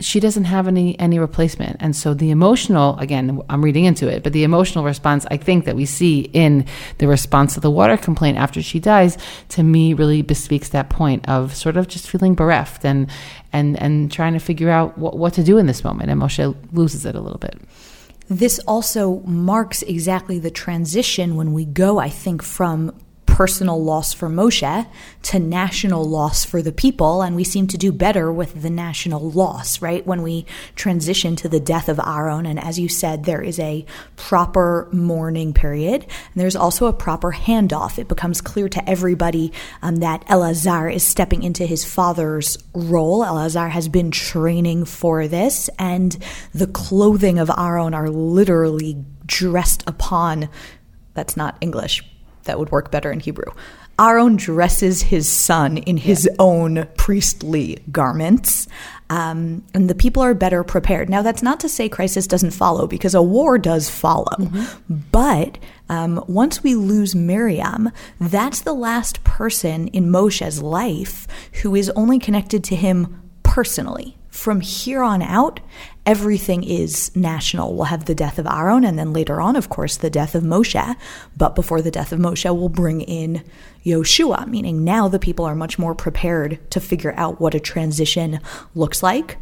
she 0.04 0.20
doesn't 0.20 0.44
have 0.44 0.68
any 0.68 0.98
any 0.98 1.18
replacement. 1.18 1.76
And 1.80 1.94
so 1.96 2.14
the 2.14 2.30
emotional 2.30 2.98
again 2.98 3.40
i'm 3.48 3.64
reading 3.64 3.84
into 3.84 4.08
it 4.08 4.22
but 4.22 4.32
the 4.32 4.44
emotional 4.44 4.84
response 4.84 5.26
i 5.30 5.36
think 5.36 5.64
that 5.64 5.76
we 5.76 5.84
see 5.84 6.20
in 6.32 6.64
the 6.98 7.06
response 7.06 7.54
to 7.54 7.60
the 7.60 7.70
water 7.70 7.96
complaint 7.96 8.36
after 8.38 8.62
she 8.62 8.78
dies 8.80 9.16
to 9.48 9.62
me 9.62 9.94
really 9.94 10.22
bespeaks 10.22 10.68
that 10.70 10.88
point 10.90 11.28
of 11.28 11.54
sort 11.54 11.76
of 11.76 11.88
just 11.88 12.08
feeling 12.08 12.34
bereft 12.34 12.84
and 12.84 13.10
and 13.52 13.80
and 13.80 14.10
trying 14.10 14.32
to 14.32 14.38
figure 14.38 14.70
out 14.70 14.96
what, 14.98 15.16
what 15.16 15.34
to 15.34 15.42
do 15.42 15.58
in 15.58 15.66
this 15.66 15.84
moment. 15.84 16.10
And 16.10 16.20
moshe 16.20 16.54
loses 16.72 17.04
it 17.04 17.14
a 17.14 17.20
little 17.20 17.38
bit. 17.38 17.60
This 18.28 18.58
also 18.60 19.20
marks 19.20 19.82
exactly 19.82 20.38
the 20.38 20.50
transition 20.50 21.36
when 21.36 21.52
we 21.52 21.64
go, 21.64 21.98
I 21.98 22.08
think, 22.08 22.42
from 22.42 22.94
personal 23.42 23.82
loss 23.82 24.12
for 24.12 24.28
Moshe 24.28 24.86
to 25.20 25.36
national 25.40 26.04
loss 26.04 26.44
for 26.44 26.62
the 26.62 26.70
people. 26.70 27.22
And 27.22 27.34
we 27.34 27.42
seem 27.42 27.66
to 27.66 27.76
do 27.76 27.90
better 27.90 28.32
with 28.32 28.62
the 28.62 28.70
national 28.70 29.32
loss, 29.32 29.82
right? 29.82 30.06
When 30.06 30.22
we 30.22 30.46
transition 30.76 31.34
to 31.34 31.48
the 31.48 31.58
death 31.58 31.88
of 31.88 31.98
Aaron. 31.98 32.46
And 32.46 32.60
as 32.60 32.78
you 32.78 32.88
said, 32.88 33.24
there 33.24 33.42
is 33.42 33.58
a 33.58 33.84
proper 34.14 34.88
mourning 34.92 35.54
period. 35.54 36.02
And 36.02 36.36
there's 36.36 36.54
also 36.54 36.86
a 36.86 36.92
proper 36.92 37.32
handoff. 37.32 37.98
It 37.98 38.06
becomes 38.06 38.40
clear 38.40 38.68
to 38.68 38.88
everybody 38.88 39.52
um, 39.82 39.96
that 39.96 40.24
Elazar 40.26 40.94
is 40.94 41.02
stepping 41.02 41.42
into 41.42 41.66
his 41.66 41.84
father's 41.84 42.56
role. 42.74 43.24
Elazar 43.24 43.70
has 43.70 43.88
been 43.88 44.12
training 44.12 44.84
for 44.84 45.26
this. 45.26 45.68
And 45.80 46.16
the 46.54 46.68
clothing 46.68 47.40
of 47.40 47.50
Aaron 47.50 47.92
are 47.92 48.08
literally 48.08 49.04
dressed 49.26 49.82
upon 49.88 50.48
that's 51.14 51.36
not 51.36 51.56
English, 51.60 52.02
that 52.44 52.58
would 52.58 52.70
work 52.70 52.90
better 52.90 53.10
in 53.12 53.20
Hebrew. 53.20 53.52
Aaron 54.00 54.36
dresses 54.36 55.02
his 55.02 55.28
son 55.28 55.76
in 55.76 55.96
his 55.96 56.24
yeah. 56.24 56.36
own 56.38 56.88
priestly 56.96 57.78
garments. 57.92 58.66
Um, 59.10 59.62
and 59.74 59.90
the 59.90 59.94
people 59.94 60.22
are 60.22 60.32
better 60.32 60.64
prepared. 60.64 61.10
Now, 61.10 61.20
that's 61.20 61.42
not 61.42 61.60
to 61.60 61.68
say 61.68 61.90
crisis 61.90 62.26
doesn't 62.26 62.52
follow, 62.52 62.86
because 62.86 63.14
a 63.14 63.20
war 63.20 63.58
does 63.58 63.90
follow. 63.90 64.36
Mm-hmm. 64.38 64.96
But 65.12 65.58
um, 65.90 66.24
once 66.26 66.62
we 66.62 66.74
lose 66.74 67.14
Miriam, 67.14 67.90
that's 68.18 68.62
the 68.62 68.72
last 68.72 69.22
person 69.24 69.88
in 69.88 70.10
Moshe's 70.10 70.62
life 70.62 71.28
who 71.62 71.74
is 71.74 71.90
only 71.90 72.18
connected 72.18 72.64
to 72.64 72.76
him 72.76 73.20
personally. 73.42 74.16
From 74.32 74.62
here 74.62 75.02
on 75.02 75.20
out, 75.20 75.60
everything 76.06 76.64
is 76.64 77.14
national. 77.14 77.74
We'll 77.74 77.84
have 77.84 78.06
the 78.06 78.14
death 78.14 78.38
of 78.38 78.46
Aaron, 78.46 78.82
and 78.82 78.98
then 78.98 79.12
later 79.12 79.42
on, 79.42 79.56
of 79.56 79.68
course, 79.68 79.98
the 79.98 80.08
death 80.08 80.34
of 80.34 80.42
Moshe. 80.42 80.96
But 81.36 81.54
before 81.54 81.82
the 81.82 81.90
death 81.90 82.12
of 82.12 82.18
Moshe, 82.18 82.44
we'll 82.44 82.70
bring 82.70 83.02
in 83.02 83.44
Yoshua, 83.84 84.46
meaning 84.48 84.84
now 84.84 85.06
the 85.06 85.18
people 85.18 85.44
are 85.44 85.54
much 85.54 85.78
more 85.78 85.94
prepared 85.94 86.58
to 86.70 86.80
figure 86.80 87.12
out 87.18 87.42
what 87.42 87.54
a 87.54 87.60
transition 87.60 88.40
looks 88.74 89.02
like. 89.02 89.36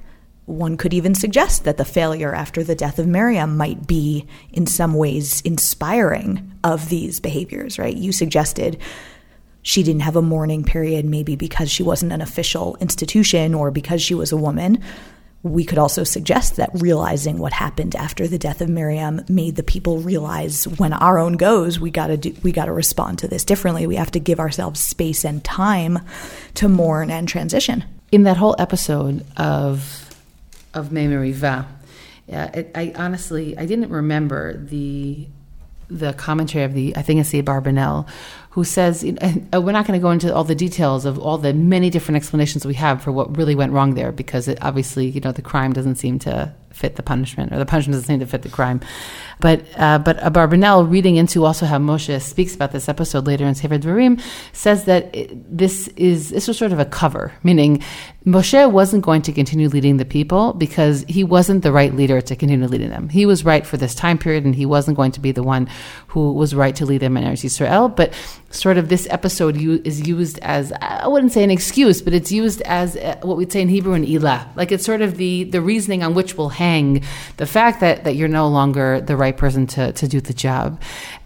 One 0.46 0.76
could 0.76 0.92
even 0.92 1.14
suggest 1.14 1.62
that 1.62 1.76
the 1.76 1.85
failure 1.85 2.35
after 2.35 2.64
the 2.64 2.74
death 2.74 2.98
of 2.98 3.07
Miriam 3.07 3.57
might 3.57 3.87
be, 3.87 4.26
in 4.53 4.66
some 4.66 4.94
ways, 4.94 5.40
inspiring 5.42 6.53
of 6.64 6.88
these 6.88 7.20
behaviors, 7.20 7.79
right? 7.79 7.96
You 7.96 8.11
suggested 8.11 8.76
she 9.62 9.83
didn't 9.83 10.03
have 10.03 10.16
a 10.16 10.23
mourning 10.23 10.64
period, 10.64 11.05
maybe 11.05 11.37
because 11.37 11.70
she 11.70 11.83
wasn't 11.83 12.12
an 12.12 12.20
official 12.20 12.77
institution 12.81 13.55
or 13.55 13.70
because 13.70 14.01
she 14.01 14.14
was 14.14 14.33
a 14.33 14.37
woman. 14.37 14.83
We 15.42 15.64
could 15.64 15.79
also 15.79 16.05
suggest 16.05 16.57
that 16.57 16.70
realizing 16.75 17.38
what 17.38 17.53
happened 17.53 17.96
after 17.96 18.27
the 18.27 18.38
death 18.38 18.61
of 18.61 18.68
Miriam 18.68 19.23
made 19.29 19.57
the 19.57 19.62
people 19.62 19.99
realize 19.99 20.64
when 20.64 20.92
our 20.92 21.18
own 21.18 21.35
goes, 21.35 21.81
we 21.81 21.90
gotta 21.90 22.16
do, 22.18 22.35
we 22.42 22.53
gotta 22.53 22.73
respond 22.73 23.18
to 23.20 23.29
this 23.29 23.44
differently. 23.44 23.87
We 23.87 23.96
have 23.96 24.11
to 24.12 24.20
give 24.20 24.38
ourselves 24.38 24.81
space 24.81 25.25
and 25.25 25.42
time 25.42 25.99
to 26.55 26.68
mourn 26.68 27.11
and 27.11 27.27
transition. 27.27 27.85
In 28.12 28.25
that 28.25 28.37
whole 28.37 28.55
episode 28.59 29.25
of 29.37 30.07
of 30.75 30.92
Mei 30.92 31.07
Meriva, 31.07 31.66
yeah, 32.27 32.62
I 32.75 32.92
honestly 32.96 33.57
I 33.57 33.66
didn't 33.66 33.90
remember 33.90 34.57
the 34.59 35.27
the 35.88 36.12
commentary 36.12 36.64
of 36.64 36.75
the 36.75 36.96
I 36.96 37.03
think 37.03 37.20
it's 37.20 37.31
the 37.31 37.42
Barbanel 37.42 38.09
who 38.51 38.65
says, 38.65 39.05
uh, 39.05 39.61
we're 39.61 39.73
not 39.73 39.87
going 39.87 39.99
to 39.99 40.03
go 40.03 40.11
into 40.11 40.35
all 40.35 40.43
the 40.45 40.57
details 40.57 41.05
of 41.05 41.19
all 41.19 41.39
the 41.39 41.53
many 41.53 41.89
different 41.89 42.17
explanations 42.17 42.67
we 42.67 42.75
have 42.75 43.01
for 43.01 43.13
what 43.13 43.37
really 43.37 43.55
went 43.55 43.73
wrong 43.73 43.95
there, 43.95 44.11
because 44.11 44.49
it, 44.49 44.59
obviously, 44.61 45.07
you 45.07 45.21
know, 45.21 45.31
the 45.31 45.43
crime 45.43 45.73
doesn't 45.73 45.97
seem 45.97 46.19
to 46.19 46.53
fit 46.73 46.97
the 46.97 47.03
punishment, 47.03 47.53
or 47.53 47.59
the 47.59 47.67
punishment 47.67 47.95
doesn't 47.95 48.07
seem 48.07 48.21
to 48.21 48.27
fit 48.27 48.43
the 48.43 48.49
crime. 48.49 48.81
But 49.41 49.65
uh, 49.77 49.99
but 49.99 50.19
Abarbanel, 50.19 50.91
reading 50.91 51.17
into 51.17 51.45
also 51.45 51.67
how 51.67 51.79
Moshe 51.79 52.21
speaks 52.23 52.55
about 52.55 52.73
this 52.73 52.89
episode 52.89 53.27
later 53.27 53.45
in 53.45 53.55
Sefer 53.55 53.79
Dvarim, 53.79 54.21
says 54.53 54.85
that 54.85 55.15
it, 55.15 55.59
this 55.59 55.89
is 55.89 56.31
this 56.31 56.47
was 56.47 56.59
sort 56.59 56.73
of 56.73 56.79
a 56.79 56.85
cover, 56.85 57.33
meaning 57.43 57.83
Moshe 58.25 58.71
wasn't 58.71 59.05
going 59.05 59.23
to 59.23 59.33
continue 59.33 59.69
leading 59.69 59.97
the 59.97 60.05
people 60.05 60.53
because 60.53 61.05
he 61.09 61.25
wasn't 61.25 61.63
the 61.63 61.73
right 61.73 61.95
leader 61.95 62.21
to 62.21 62.37
continue 62.37 62.67
leading 62.67 62.91
them. 62.91 63.09
He 63.09 63.27
was 63.27 63.45
right 63.45 63.67
for 63.67 63.77
this 63.77 63.95
time 63.95 64.19
period, 64.19 64.45
and 64.45 64.55
he 64.55 64.67
wasn't 64.67 64.97
going 64.97 65.13
to 65.13 65.21
be 65.21 65.33
the 65.33 65.43
one 65.43 65.69
who 66.09 66.33
was 66.33 66.55
right 66.55 66.77
to 66.77 66.87
lead 66.87 66.99
them 66.99 67.17
in 67.17 67.25
Eretz 67.25 67.45
Yisrael. 67.45 67.95
But 67.95 68.13
sort 68.51 68.79
of 68.79 68.89
this 68.89 69.07
episode 69.11 69.57
is 69.57 70.07
used 70.07 70.39
as 70.41 70.73
I 70.81 71.07
wouldn't 71.07 71.33
say 71.33 71.45
an 71.45 71.51
excuse, 71.51 72.03
but 72.03 72.13
it's 72.13 72.33
used 72.33 72.61
as 72.63 72.97
uh, 72.97 73.17
what 73.23 73.37
we'd 73.37 73.53
say 73.53 73.63
in 73.63 73.69
Hebrew 73.69 73.95
an 73.95 74.05
ilah. 74.05 74.55
Like 74.57 74.73
it's 74.73 74.85
sort 74.85 75.03
of 75.03 75.17
the 75.17 75.45
the 75.45 75.61
reasoning 75.61 76.03
on 76.03 76.15
which 76.15 76.37
we'll 76.37 76.49
hang 76.49 77.03
the 77.37 77.47
fact 77.47 77.81
that 77.81 78.05
that 78.05 78.17
you're 78.17 78.29
no 78.29 78.49
longer 78.49 79.01
the 79.01 79.17
right 79.17 79.37
person 79.37 79.67
to 79.69 79.93
to 79.93 80.09
do 80.09 80.21
the 80.21 80.35
job. 80.35 80.81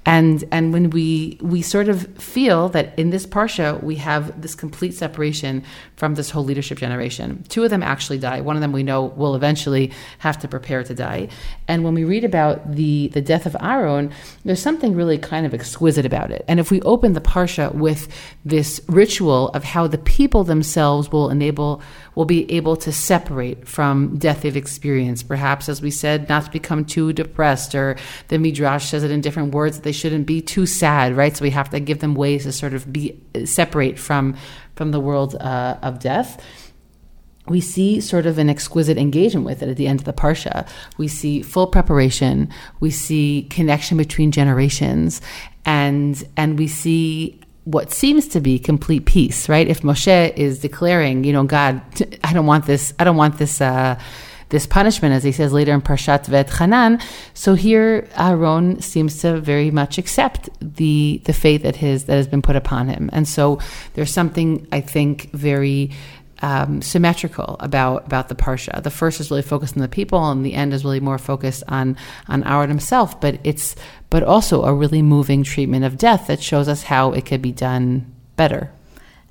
And 0.07 0.45
and 0.51 0.73
when 0.73 0.91
we 0.91 1.39
we 1.41 1.63
sort 1.63 1.89
of 1.89 2.07
feel 2.19 2.69
that 2.71 2.99
in 2.99 3.11
this 3.11 3.27
parsha 3.27 3.83
we 3.83 3.97
have 3.97 4.41
this 4.41 4.55
complete 4.55 4.95
separation 4.95 5.65
from 5.97 6.15
this 6.15 6.31
whole 6.31 6.45
leadership 6.45 6.79
generation. 6.79 7.45
Two 7.49 7.65
of 7.65 7.71
them 7.71 7.83
actually 7.83 8.19
die. 8.19 8.41
One 8.41 8.57
of 8.57 8.63
them 8.63 8.73
we 8.73 8.83
know 8.83 9.05
will 9.05 9.35
eventually 9.35 9.93
have 10.19 10.39
to 10.41 10.49
prepare 10.49 10.83
to 10.85 10.95
die. 10.95 11.29
And 11.69 11.85
when 11.85 11.95
we 11.95 12.05
read 12.05 12.25
about 12.25 12.75
the 12.75 13.09
the 13.09 13.23
death 13.23 13.47
of 13.47 13.57
Aaron, 13.61 14.13
there's 14.45 14.61
something 14.61 14.95
really 14.95 15.17
kind 15.17 15.47
of 15.47 15.55
exquisite 15.55 16.05
about 16.05 16.31
it. 16.31 16.45
And 16.49 16.61
if 16.61 16.71
we 16.71 16.83
open 16.83 17.15
the 17.15 17.21
parsha 17.21 17.75
with 17.75 18.09
this 18.45 18.81
ritual 18.89 19.49
of 19.49 19.65
how 19.65 19.87
the 19.87 19.99
people 19.99 20.45
themselves 20.45 21.11
will 21.11 21.31
enable 21.31 21.81
will 22.15 22.25
be 22.25 22.51
able 22.51 22.77
to 22.77 22.93
separate 22.93 23.67
from 23.67 24.17
death 24.19 24.43
they've 24.43 24.57
experienced, 24.57 25.29
perhaps 25.29 25.69
as 25.69 25.83
we 25.83 25.91
said, 25.91 26.29
not 26.29 26.45
to 26.45 26.51
become 26.51 26.85
too 26.85 27.13
depressed, 27.13 27.75
or 27.75 27.97
the 28.29 28.39
midrash 28.39 28.87
says 28.87 29.03
it 29.03 29.11
in 29.11 29.21
different 29.21 29.55
words 29.55 29.77
that 29.77 29.83
they 29.83 29.93
shouldn't 29.93 30.27
be 30.27 30.41
too 30.41 30.67
sad, 30.67 31.17
right? 31.17 31.37
So 31.37 31.43
we 31.43 31.51
have 31.51 31.71
to 31.71 31.81
give 31.81 32.01
them 32.01 32.15
ways 32.15 32.45
to 32.45 32.53
sort 32.53 32.75
of 32.75 32.93
be 32.93 33.21
separate 33.45 33.99
from 33.99 34.37
from 34.77 34.91
the 34.91 35.01
world 35.01 35.37
uh, 35.37 35.77
of 35.83 36.01
death 36.01 36.43
we 37.47 37.61
see 37.61 38.01
sort 38.01 38.27
of 38.27 38.39
an 38.39 38.49
exquisite 38.49 38.97
engagement 38.97 39.45
with 39.45 39.63
it 39.63 39.69
at 39.69 39.77
the 39.77 39.87
end 39.87 40.01
of 40.01 40.07
the 40.07 40.13
parsha. 40.13 40.67
We 40.97 41.09
see 41.09 41.43
full 41.43 41.67
preparation. 41.67 42.49
We 42.81 42.91
see 42.91 43.47
connection 43.51 43.99
between 43.99 44.33
generations, 44.33 45.21
and 45.65 46.23
and 46.37 46.59
we 46.59 46.69
see 46.69 47.41
what 47.65 47.91
seems 47.93 48.29
to 48.29 48.41
be 48.41 48.59
complete 48.59 49.07
peace. 49.07 49.49
Right? 49.49 49.67
If 49.67 49.83
Moshe 49.83 50.37
is 50.37 50.59
declaring, 50.61 51.25
you 51.25 51.33
know, 51.33 51.45
God, 51.45 51.81
I 52.25 52.33
don't 52.33 52.47
want 52.47 52.67
this. 52.67 52.95
I 52.99 53.05
don't 53.05 53.17
want 53.17 53.39
this. 53.39 53.61
Uh, 53.61 53.99
this 54.51 54.67
punishment, 54.67 55.13
as 55.13 55.25
he 55.25 55.33
says 55.33 55.53
later 55.53 55.73
in 55.73 55.81
Parshat 55.81 56.27
Va'etchanan. 56.27 57.03
So 57.33 57.55
here, 57.55 58.09
Aaron 58.17 58.81
seems 58.81 59.19
to 59.23 59.41
very 59.41 59.73
much 59.73 59.99
accept 59.99 60.49
the 60.61 61.21
the 61.25 61.33
faith 61.33 61.63
that 61.63 61.77
his 61.77 62.05
that 62.05 62.15
has 62.15 62.29
been 62.29 62.43
put 62.43 62.55
upon 62.55 62.89
him, 62.89 63.11
and 63.13 63.27
so 63.27 63.59
there's 63.95 64.13
something 64.13 64.69
I 64.71 64.81
think 64.81 65.31
very 65.33 65.91
um, 66.43 66.83
symmetrical 66.83 67.57
about 67.61 68.07
about 68.07 68.29
the 68.29 68.35
parsha. 68.35 68.83
The 68.83 68.91
first 68.91 69.21
is 69.21 69.31
really 69.31 69.43
focused 69.43 69.77
on 69.77 69.83
the 69.83 69.89
people, 69.89 70.31
and 70.31 70.45
the 70.45 70.55
end 70.55 70.73
is 70.73 70.85
really 70.85 71.01
more 71.01 71.19
focused 71.19 71.63
on 71.69 71.97
on 72.29 72.45
Aaron 72.45 72.69
himself. 72.69 73.21
But 73.21 73.39
it's 73.45 73.77
but 74.11 74.23
also 74.23 74.65
a 74.65 74.75
really 74.75 75.03
moving 75.03 75.43
treatment 75.43 75.85
of 75.85 75.99
death 75.99 76.27
that 76.27 76.43
shows 76.43 76.69
us 76.69 76.85
how 76.85 77.13
it 77.13 77.27
could 77.27 77.43
be 77.43 77.53
done 77.53 78.13
better. 78.37 78.71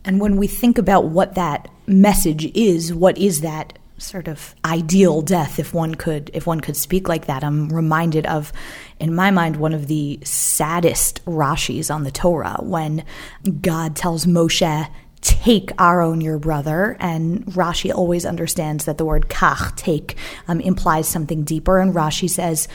And 0.05 0.19
when 0.19 0.37
we 0.37 0.47
think 0.47 0.77
about 0.77 1.05
what 1.05 1.35
that 1.35 1.69
message 1.87 2.45
is, 2.55 2.93
what 2.93 3.17
is 3.17 3.41
that 3.41 3.77
sort 3.97 4.27
of 4.27 4.53
ideal 4.65 5.21
death 5.21 5.59
if 5.59 5.73
one 5.73 5.95
could 5.95 6.29
if 6.33 6.45
one 6.45 6.59
could 6.59 6.75
speak 6.75 7.07
like 7.07 7.27
that 7.27 7.43
i'm 7.43 7.69
reminded 7.69 8.25
of 8.25 8.51
in 8.99 9.13
my 9.13 9.31
mind 9.31 9.55
one 9.55 9.71
of 9.71 9.87
the 9.87 10.19
saddest 10.23 11.23
rashis 11.25 11.93
on 11.93 12.03
the 12.03 12.11
torah 12.11 12.57
when 12.61 13.05
god 13.61 13.95
tells 13.95 14.25
moshe 14.25 14.89
take 15.23 15.71
Aaron, 15.79 16.21
your 16.21 16.37
brother. 16.37 16.95
And 16.99 17.45
Rashi 17.47 17.93
always 17.93 18.25
understands 18.25 18.85
that 18.85 18.97
the 18.97 19.05
word 19.05 19.29
kach, 19.29 19.75
take, 19.75 20.15
um, 20.47 20.59
implies 20.61 21.07
something 21.07 21.43
deeper. 21.43 21.79
And 21.79 21.93
Rashi 21.95 22.29
says, 22.29 22.67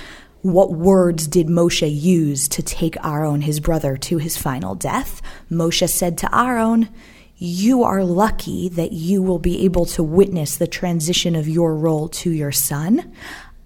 what 0.43 0.73
words 0.73 1.27
did 1.27 1.49
Moshe 1.49 1.89
use 2.01 2.49
to 2.49 2.63
take 2.63 2.97
Aaron, 3.05 3.43
his 3.43 3.61
brother, 3.61 3.97
to 3.97 4.19
his 4.19 4.37
final 4.37 4.75
death? 4.75 5.21
Moshe 5.51 5.89
said 5.89 6.19
to 6.19 6.37
Aaron, 6.37 6.89
you 7.37 7.85
are 7.85 8.03
lucky 8.03 8.69
that 8.71 8.93
you 8.93 9.23
will 9.23 9.39
be 9.39 9.65
able 9.65 9.87
to 9.87 10.03
witness 10.03 10.57
the 10.57 10.67
transition 10.67 11.37
of 11.37 11.49
your 11.49 11.75
role 11.77 12.09
to 12.09 12.31
your 12.31 12.51
son. 12.51 13.13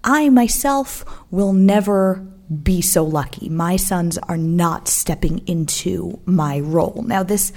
I 0.03 0.29
myself 0.29 1.05
will 1.31 1.53
never 1.53 2.27
be 2.61 2.81
so 2.81 3.03
lucky. 3.03 3.49
My 3.49 3.77
sons 3.77 4.17
are 4.17 4.37
not 4.37 4.87
stepping 4.87 5.39
into 5.47 6.19
my 6.25 6.59
role. 6.59 7.03
Now, 7.07 7.23
this 7.23 7.51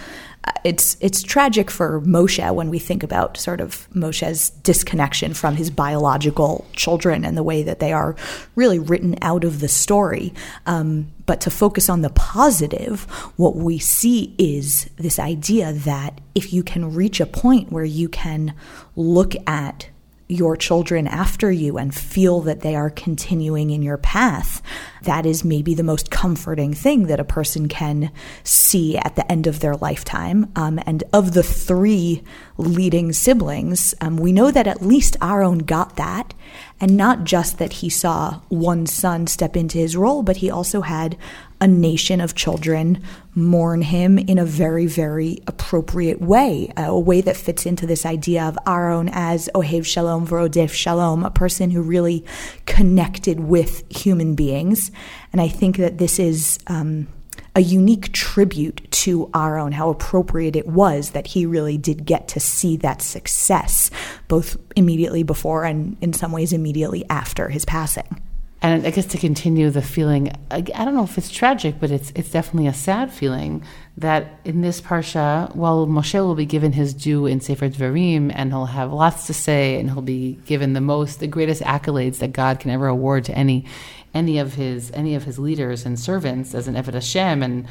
it's 0.65 0.97
it's 1.01 1.23
tragic 1.23 1.71
for 1.71 2.01
Moshe 2.03 2.55
when 2.55 2.71
we 2.71 2.79
think 2.79 3.03
about 3.03 3.37
sort 3.37 3.61
of 3.61 3.89
Moshe's 3.95 4.51
disconnection 4.51 5.35
from 5.35 5.57
his 5.57 5.71
biological 5.71 6.67
children 6.73 7.25
and 7.25 7.37
the 7.37 7.43
way 7.43 7.63
that 7.63 7.79
they 7.79 7.93
are 7.93 8.17
really 8.55 8.79
written 8.79 9.17
out 9.23 9.45
of 9.45 9.61
the 9.61 9.69
story. 9.69 10.33
Um, 10.67 11.13
but 11.25 11.41
to 11.43 11.51
focus 11.51 11.89
on 11.89 12.03
the 12.03 12.11
positive, 12.11 13.03
what 13.37 13.57
we 13.57 13.79
see 13.79 14.35
is 14.39 14.89
this 14.97 15.19
idea 15.19 15.73
that 15.73 16.21
if 16.35 16.53
you 16.53 16.63
can 16.63 16.95
reach 16.95 17.21
a 17.21 17.27
point 17.27 17.73
where 17.73 17.85
you 17.85 18.09
can 18.09 18.55
look 18.95 19.35
at 19.47 19.89
your 20.29 20.57
children 20.57 21.07
after 21.07 21.53
you 21.53 21.79
and 21.79 21.95
feel 21.95 22.41
that 22.41 22.61
they 22.61 22.75
are 22.75 22.91
continuing 22.91 23.71
in 23.71 23.83
your 23.83 23.97
path, 23.97 24.61
that 25.03 25.25
is 25.25 25.45
maybe 25.45 25.75
the 25.75 25.85
most 25.85 26.11
comforting 26.11 26.75
thing 26.75 27.07
that 27.07 27.21
a 27.21 27.25
person 27.25 27.69
can 27.69 28.11
see 28.43 28.97
at 28.97 29.15
the 29.15 29.31
end 29.31 29.47
of 29.47 29.61
their 29.61 29.77
lifetime. 29.77 30.51
Um, 30.57 30.81
and 30.85 31.05
of 31.13 31.33
the 31.35 31.45
three 31.45 32.23
leading 32.57 33.13
siblings, 33.13 33.95
um, 34.01 34.17
we 34.17 34.33
know 34.33 34.51
that 34.51 34.67
at 34.67 34.83
least 34.83 35.17
Aaron 35.23 35.59
got 35.59 35.97
that. 35.97 36.35
And 36.81 36.97
not 36.97 37.25
just 37.25 37.59
that 37.59 37.75
he 37.75 37.89
saw 37.89 38.41
one 38.49 38.87
son 38.87 39.27
step 39.29 39.57
into 39.57 39.79
his 39.79 39.97
role, 39.97 40.23
but 40.23 40.39
he 40.39 40.51
also 40.51 40.83
had 40.83 41.17
a 41.61 41.67
nation 41.67 42.21
of 42.21 42.35
children 42.35 43.03
mourn 43.35 43.83
him 43.83 44.19
in 44.19 44.39
a 44.39 44.45
very, 44.45 44.87
very 44.87 45.39
appropriate 45.47 46.21
way, 46.21 46.73
a 46.77 46.99
way 46.99 47.21
that 47.21 47.37
fits 47.37 47.67
into 47.67 47.87
this 47.87 48.05
idea 48.05 48.43
of 48.45 48.59
Aaron 48.67 49.09
as 49.13 49.49
Ohev 49.55 49.85
Shalom 49.85 50.27
Vrodef 50.27 50.71
Shalom, 50.71 51.25
a 51.25 51.31
person 51.31 51.71
who 51.71 51.83
really 51.83 52.25
connected 52.67 53.41
with 53.41 53.85
human 53.91 54.35
beings. 54.35 54.91
And 55.33 55.41
I 55.41 55.49
think 55.49 55.77
that 55.79 55.99
this 55.99 56.19
is 56.19 56.59
um, 56.67 57.09
a 57.55 57.61
unique 57.61 58.13
tribute 58.13 58.87
to 58.91 59.31
Aaron, 59.35 59.73
how 59.73 59.89
appropriate 59.89 60.57
it 60.57 60.69
was 60.69 61.11
that 61.11 61.29
he 61.29 61.47
really 61.47 61.79
did 61.79 62.05
get 62.05 62.29
to 62.29 62.41
see 62.41 62.77
that 62.79 63.01
success, 63.01 63.91
both 64.29 64.59
immediately 64.77 65.23
before 65.23 65.65
and 65.65 65.97
in 66.03 66.13
some 66.13 66.33
ways 66.33 66.53
immediately 66.53 67.05
after 67.09 67.49
his 67.49 67.65
passing. 67.65 68.21
And 68.63 68.87
I 68.87 68.91
guess 68.91 69.07
to 69.07 69.19
continue 69.19 69.71
the 69.71 69.83
feeling, 69.83 70.33
I 70.51 70.61
don't 70.61 70.95
know 70.95 71.05
if 71.05 71.19
it's 71.19 71.31
tragic, 71.31 71.79
but 71.79 71.91
it's 71.91 72.11
it's 72.17 72.31
definitely 72.31 72.67
a 72.69 72.75
sad 72.75 73.13
feeling 73.13 73.63
that 73.99 74.41
in 74.45 74.63
this 74.63 74.81
parsha, 74.81 75.55
while 75.55 75.87
Moshe 75.87 76.15
will 76.15 76.35
be 76.35 76.47
given 76.47 76.73
his 76.73 76.95
due 76.95 77.27
in 77.27 77.41
Sefer 77.41 77.69
Dvarim, 77.69 78.33
and 78.35 78.53
he'll 78.53 78.67
have 78.67 78.93
lots 78.93 79.27
to 79.27 79.35
say, 79.35 79.79
and 79.79 79.91
he'll 79.91 80.01
be 80.01 80.39
given 80.47 80.73
the 80.73 80.81
most, 80.81 81.21
the 81.21 81.27
greatest 81.27 81.63
accolades 81.63 82.19
that 82.19 82.33
God 82.33 82.59
can 82.59 82.71
ever 82.71 82.87
award 82.87 83.25
to 83.25 83.37
any 83.37 83.67
any 84.15 84.39
of 84.39 84.55
his 84.55 84.91
any 84.95 85.15
of 85.15 85.25
his 85.25 85.39
leaders 85.39 85.85
and 85.85 86.01
servants 86.01 86.55
as 86.55 86.67
an 86.67 86.75
Eved 86.75 86.95
Hashem, 86.95 87.43
and 87.43 87.67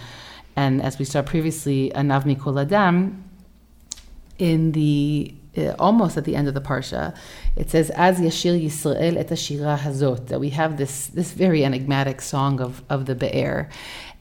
and 0.56 0.82
as 0.84 1.00
we 1.00 1.06
saw 1.06 1.24
previously, 1.24 1.90
a 1.92 2.02
Navmi 2.02 2.40
Kol 2.40 2.60
Adam, 2.60 3.24
in 4.38 4.72
the 4.74 5.34
Uh, 5.58 5.74
almost 5.80 6.18
at 6.18 6.26
the 6.26 6.36
end 6.36 6.48
of 6.48 6.54
the 6.54 6.62
parsha, 6.62 7.16
it 7.56 7.70
says, 7.70 7.90
"As 7.92 8.20
yashir 8.20 8.62
Yisrael 8.62 9.16
et 9.18 9.30
ashira 9.30 9.78
hazot." 9.78 10.28
That 10.28 10.40
we 10.40 10.50
have 10.50 10.78
this 10.78 11.08
this 11.08 11.32
very 11.32 11.64
enigmatic 11.64 12.22
song 12.22 12.60
of 12.60 12.84
of 12.90 13.06
the 13.06 13.16
Be'er, 13.16 13.70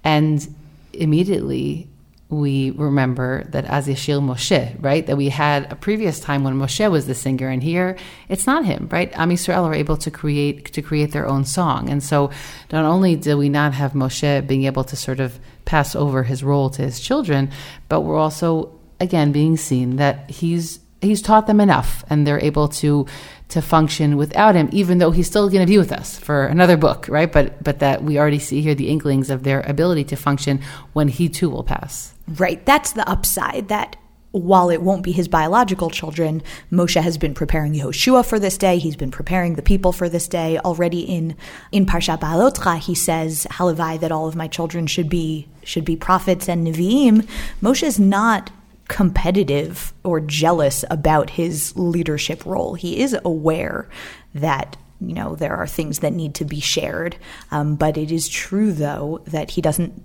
and 0.05 0.47
immediately 0.93 1.89
we 2.29 2.71
remember 2.71 3.45
that 3.51 3.65
as 3.67 3.87
yashir 3.87 4.21
Moshe, 4.21 4.77
right? 4.81 5.07
That 5.07 5.17
we 5.17 5.29
had 5.29 5.71
a 5.71 5.77
previous 5.77 6.21
time 6.21 6.43
when 6.45 6.55
Moshe 6.55 6.91
was 6.91 7.07
the 7.07 7.15
singer, 7.15 7.49
and 7.49 7.63
here 7.63 7.97
it's 8.29 8.47
not 8.47 8.65
him, 8.65 8.89
right? 8.91 9.11
Am 9.15 9.31
Yisrael 9.31 9.65
are 9.65 9.75
able 9.75 9.97
to 9.99 10.11
create 10.11 10.73
to 10.73 10.83
create 10.83 11.13
their 11.13 11.27
own 11.27 11.45
song, 11.45 11.91
and 11.91 12.03
so 12.03 12.31
not 12.73 12.85
only 12.85 13.17
do 13.17 13.37
we 13.37 13.49
not 13.49 13.75
have 13.75 13.93
Moshe 13.93 14.47
being 14.47 14.65
able 14.65 14.85
to 14.85 14.97
sort 14.97 15.21
of 15.21 15.39
pass 15.65 15.95
over 15.95 16.23
his 16.23 16.43
role 16.45 16.71
to 16.71 16.83
his 16.83 17.01
children, 17.01 17.51
but 17.89 18.03
we're 18.03 18.19
also 18.19 18.71
again 19.01 19.33
being 19.33 19.57
seen 19.57 19.97
that 19.97 20.31
he's 20.31 20.79
he's 21.05 21.23
taught 21.23 21.47
them 21.47 21.61
enough 21.61 22.05
and 22.11 22.27
they're 22.27 22.41
able 22.41 22.69
to 22.69 23.07
to 23.49 23.61
function 23.61 24.17
without 24.17 24.55
him 24.55 24.69
even 24.73 24.99
though 24.99 25.11
he's 25.11 25.27
still 25.27 25.49
going 25.49 25.65
to 25.65 25.71
be 25.71 25.79
with 25.79 25.93
us 25.93 26.19
for 26.19 26.47
another 26.47 26.77
book 26.77 27.07
right 27.09 27.33
but 27.33 27.63
but 27.63 27.79
that 27.79 28.03
we 28.03 28.19
already 28.19 28.39
see 28.39 28.61
here 28.61 28.75
the 28.75 28.89
inklings 28.89 29.31
of 29.31 29.43
their 29.43 29.61
ability 29.63 30.05
to 30.05 30.17
function 30.17 30.61
when 30.93 31.09
he 31.09 31.29
too 31.29 31.51
will 31.51 31.65
pass 31.65 32.15
right 32.39 32.65
that's 32.67 32.93
the 32.93 33.09
upside 33.09 33.69
that 33.69 33.97
while 34.35 34.69
it 34.69 34.83
won't 34.83 35.05
be 35.05 35.13
his 35.13 35.29
biological 35.29 35.91
children, 35.91 36.43
Moshe 36.73 37.01
has 37.01 37.17
been 37.17 37.35
preparing 37.35 37.73
Yehoshua 37.73 38.27
for 38.27 38.41
this 38.41 38.59
day. 38.59 38.79
He's 38.79 38.97
been 38.97 39.13
preparing 39.13 39.55
the 39.55 39.63
people 39.63 39.93
for 39.93 40.09
this 40.09 40.27
day. 40.27 40.59
Already 40.59 41.03
in 41.03 41.37
in 41.71 41.87
Parshat 41.87 42.19
Beha'alotcha, 42.19 42.79
he 42.79 42.97
says, 42.97 43.47
"Halavai 43.53 44.01
that 44.01 44.11
all 44.11 44.27
of 44.27 44.35
my 44.35 44.49
children 44.49 44.89
should 44.89 45.09
be 45.09 45.47
should 45.63 45.85
be 45.85 45.95
prophets 45.95 46.49
and 46.49 46.67
neviim." 46.67 47.29
Moshe 47.63 47.85
is 47.85 48.01
not 48.01 48.51
competitive 48.89 49.93
or 50.05 50.21
jealous 50.21 50.85
about 50.91 51.31
his 51.31 51.77
leadership 51.77 52.45
role. 52.45 52.75
He 52.75 53.01
is 53.01 53.17
aware 53.25 53.89
that 54.35 54.77
you 55.01 55.15
know 55.15 55.35
there 55.35 55.57
are 55.57 55.67
things 55.67 56.01
that 56.01 56.13
need 56.13 56.35
to 56.37 56.45
be 56.45 56.61
shared, 56.61 57.17
um, 57.51 57.77
but 57.77 57.97
it 57.97 58.11
is 58.11 58.29
true 58.29 58.73
though 58.73 59.23
that 59.27 59.53
he 59.53 59.61
doesn't 59.61 60.03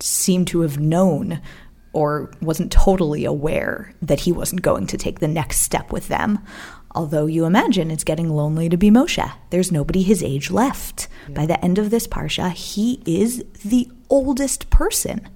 seem 0.00 0.44
to 0.46 0.60
have 0.60 0.78
known 0.78 1.40
or 1.92 2.30
wasn't 2.40 2.72
totally 2.72 3.24
aware 3.24 3.94
that 4.00 4.20
he 4.20 4.32
wasn't 4.32 4.62
going 4.62 4.86
to 4.86 4.96
take 4.96 5.20
the 5.20 5.28
next 5.28 5.58
step 5.58 5.92
with 5.92 6.08
them. 6.08 6.38
Although 6.94 7.26
you 7.26 7.44
imagine 7.44 7.90
it's 7.90 8.04
getting 8.04 8.30
lonely 8.30 8.68
to 8.68 8.76
be 8.76 8.90
Moshe. 8.90 9.30
There's 9.50 9.72
nobody 9.72 10.02
his 10.02 10.22
age 10.22 10.50
left. 10.50 11.08
Yeah. 11.28 11.34
By 11.34 11.46
the 11.46 11.62
end 11.64 11.78
of 11.78 11.90
this 11.90 12.06
parsha, 12.06 12.52
he 12.52 13.02
is 13.06 13.44
the 13.64 13.90
oldest 14.10 14.70
person 14.70 15.28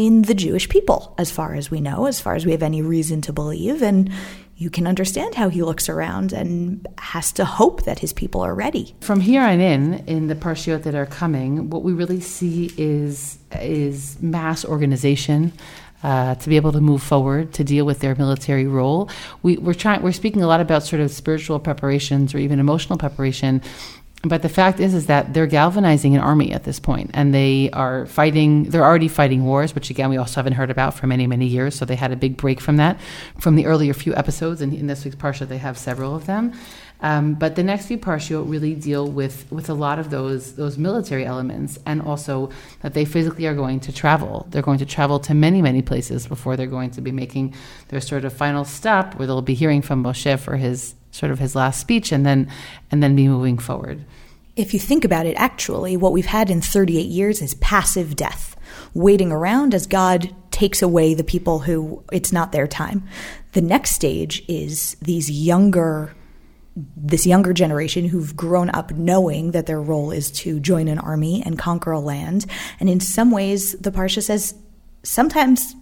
in 0.00 0.22
the 0.22 0.32
Jewish 0.32 0.66
people, 0.70 1.14
as 1.18 1.30
far 1.30 1.54
as 1.54 1.70
we 1.70 1.78
know, 1.78 2.06
as 2.06 2.22
far 2.22 2.34
as 2.34 2.46
we 2.46 2.52
have 2.52 2.62
any 2.62 2.80
reason 2.80 3.20
to 3.20 3.34
believe. 3.34 3.82
And 3.82 4.10
you 4.56 4.70
can 4.70 4.86
understand 4.86 5.34
how 5.34 5.50
he 5.50 5.62
looks 5.62 5.90
around 5.90 6.32
and 6.32 6.86
has 6.96 7.32
to 7.32 7.44
hope 7.44 7.82
that 7.82 7.98
his 7.98 8.14
people 8.14 8.40
are 8.40 8.54
ready. 8.54 8.94
From 9.02 9.20
here 9.20 9.42
on 9.42 9.60
in, 9.60 10.02
in 10.06 10.28
the 10.28 10.34
parshiot 10.34 10.84
that 10.84 10.94
are 10.94 11.04
coming, 11.04 11.68
what 11.68 11.82
we 11.82 11.92
really 11.92 12.20
see 12.20 12.72
is 12.78 13.38
is 13.60 14.20
mass 14.22 14.64
organization. 14.64 15.52
Uh, 16.02 16.34
to 16.36 16.48
be 16.48 16.56
able 16.56 16.72
to 16.72 16.80
move 16.80 17.02
forward 17.02 17.52
to 17.52 17.62
deal 17.62 17.84
with 17.84 17.98
their 17.98 18.14
military 18.14 18.66
role, 18.66 19.10
we, 19.42 19.58
we're 19.58 19.74
trying. 19.74 20.00
We're 20.00 20.12
speaking 20.12 20.42
a 20.42 20.46
lot 20.46 20.62
about 20.62 20.82
sort 20.82 21.02
of 21.02 21.10
spiritual 21.10 21.58
preparations 21.58 22.34
or 22.34 22.38
even 22.38 22.58
emotional 22.58 22.96
preparation 22.96 23.60
but 24.22 24.42
the 24.42 24.48
fact 24.50 24.80
is 24.80 24.92
is 24.92 25.06
that 25.06 25.32
they're 25.32 25.46
galvanizing 25.46 26.14
an 26.14 26.20
army 26.20 26.52
at 26.52 26.64
this 26.64 26.78
point 26.78 27.10
and 27.14 27.32
they 27.32 27.70
are 27.72 28.04
fighting 28.06 28.64
they're 28.64 28.84
already 28.84 29.08
fighting 29.08 29.44
wars 29.44 29.74
which 29.74 29.88
again 29.88 30.10
we 30.10 30.18
also 30.18 30.36
haven't 30.36 30.52
heard 30.52 30.70
about 30.70 30.92
for 30.94 31.06
many 31.06 31.26
many 31.26 31.46
years. 31.46 31.74
So 31.74 31.84
they 31.84 31.96
had 31.96 32.12
a 32.12 32.16
big 32.16 32.36
break 32.36 32.60
from 32.60 32.76
that 32.76 33.00
from 33.38 33.56
the 33.56 33.66
earlier 33.66 33.94
few 33.94 34.14
episodes. 34.14 34.60
And 34.60 34.74
in 34.74 34.86
this 34.88 35.04
week's 35.04 35.16
parsha 35.16 35.48
they 35.48 35.58
have 35.58 35.78
several 35.78 36.14
of 36.14 36.26
them. 36.26 36.52
Um, 37.02 37.32
but 37.32 37.56
the 37.56 37.62
next 37.62 37.86
few 37.86 37.96
parshiot 37.96 38.50
really 38.50 38.74
deal 38.74 39.10
with 39.10 39.50
with 39.50 39.70
a 39.70 39.74
lot 39.74 39.98
of 39.98 40.10
those 40.10 40.54
those 40.56 40.76
military 40.76 41.24
elements 41.24 41.78
and 41.86 42.02
also 42.02 42.50
that 42.82 42.92
they 42.92 43.06
physically 43.06 43.46
are 43.46 43.54
going 43.54 43.80
to 43.80 43.92
travel. 43.92 44.46
They're 44.50 44.60
going 44.60 44.80
to 44.80 44.86
travel 44.86 45.18
to 45.20 45.32
many 45.32 45.62
many 45.62 45.80
places 45.80 46.26
before 46.26 46.58
they're 46.58 46.66
going 46.66 46.90
to 46.90 47.00
be 47.00 47.10
making 47.10 47.54
their 47.88 48.02
sort 48.02 48.26
of 48.26 48.34
final 48.34 48.66
stop 48.66 49.14
where 49.14 49.26
they'll 49.26 49.40
be 49.40 49.54
hearing 49.54 49.80
from 49.80 50.04
Moshe 50.04 50.38
for 50.38 50.56
his 50.58 50.94
sort 51.10 51.32
of 51.32 51.38
his 51.38 51.54
last 51.54 51.80
speech 51.80 52.12
and 52.12 52.24
then 52.24 52.50
and 52.90 53.02
then 53.02 53.16
be 53.16 53.28
moving 53.28 53.58
forward. 53.58 54.04
If 54.56 54.74
you 54.74 54.80
think 54.80 55.04
about 55.04 55.26
it, 55.26 55.36
actually, 55.36 55.96
what 55.96 56.12
we've 56.12 56.26
had 56.26 56.50
in 56.50 56.60
38 56.60 57.06
years 57.06 57.40
is 57.40 57.54
passive 57.54 58.16
death, 58.16 58.56
waiting 58.94 59.32
around 59.32 59.74
as 59.74 59.86
God 59.86 60.34
takes 60.50 60.82
away 60.82 61.14
the 61.14 61.24
people 61.24 61.60
who 61.60 62.02
it's 62.12 62.32
not 62.32 62.52
their 62.52 62.66
time. 62.66 63.08
The 63.52 63.62
next 63.62 63.92
stage 63.92 64.44
is 64.48 64.96
these 65.00 65.30
younger 65.30 66.14
this 66.96 67.26
younger 67.26 67.52
generation 67.52 68.06
who've 68.06 68.36
grown 68.36 68.70
up 68.70 68.92
knowing 68.92 69.50
that 69.50 69.66
their 69.66 69.80
role 69.82 70.10
is 70.10 70.30
to 70.30 70.60
join 70.60 70.88
an 70.88 70.98
army 70.98 71.42
and 71.44 71.58
conquer 71.58 71.90
a 71.90 72.00
land. 72.00 72.46
And 72.78 72.88
in 72.88 73.00
some 73.00 73.30
ways, 73.30 73.72
the 73.72 73.90
Parsha 73.90 74.22
says 74.22 74.54
sometimes 75.02 75.74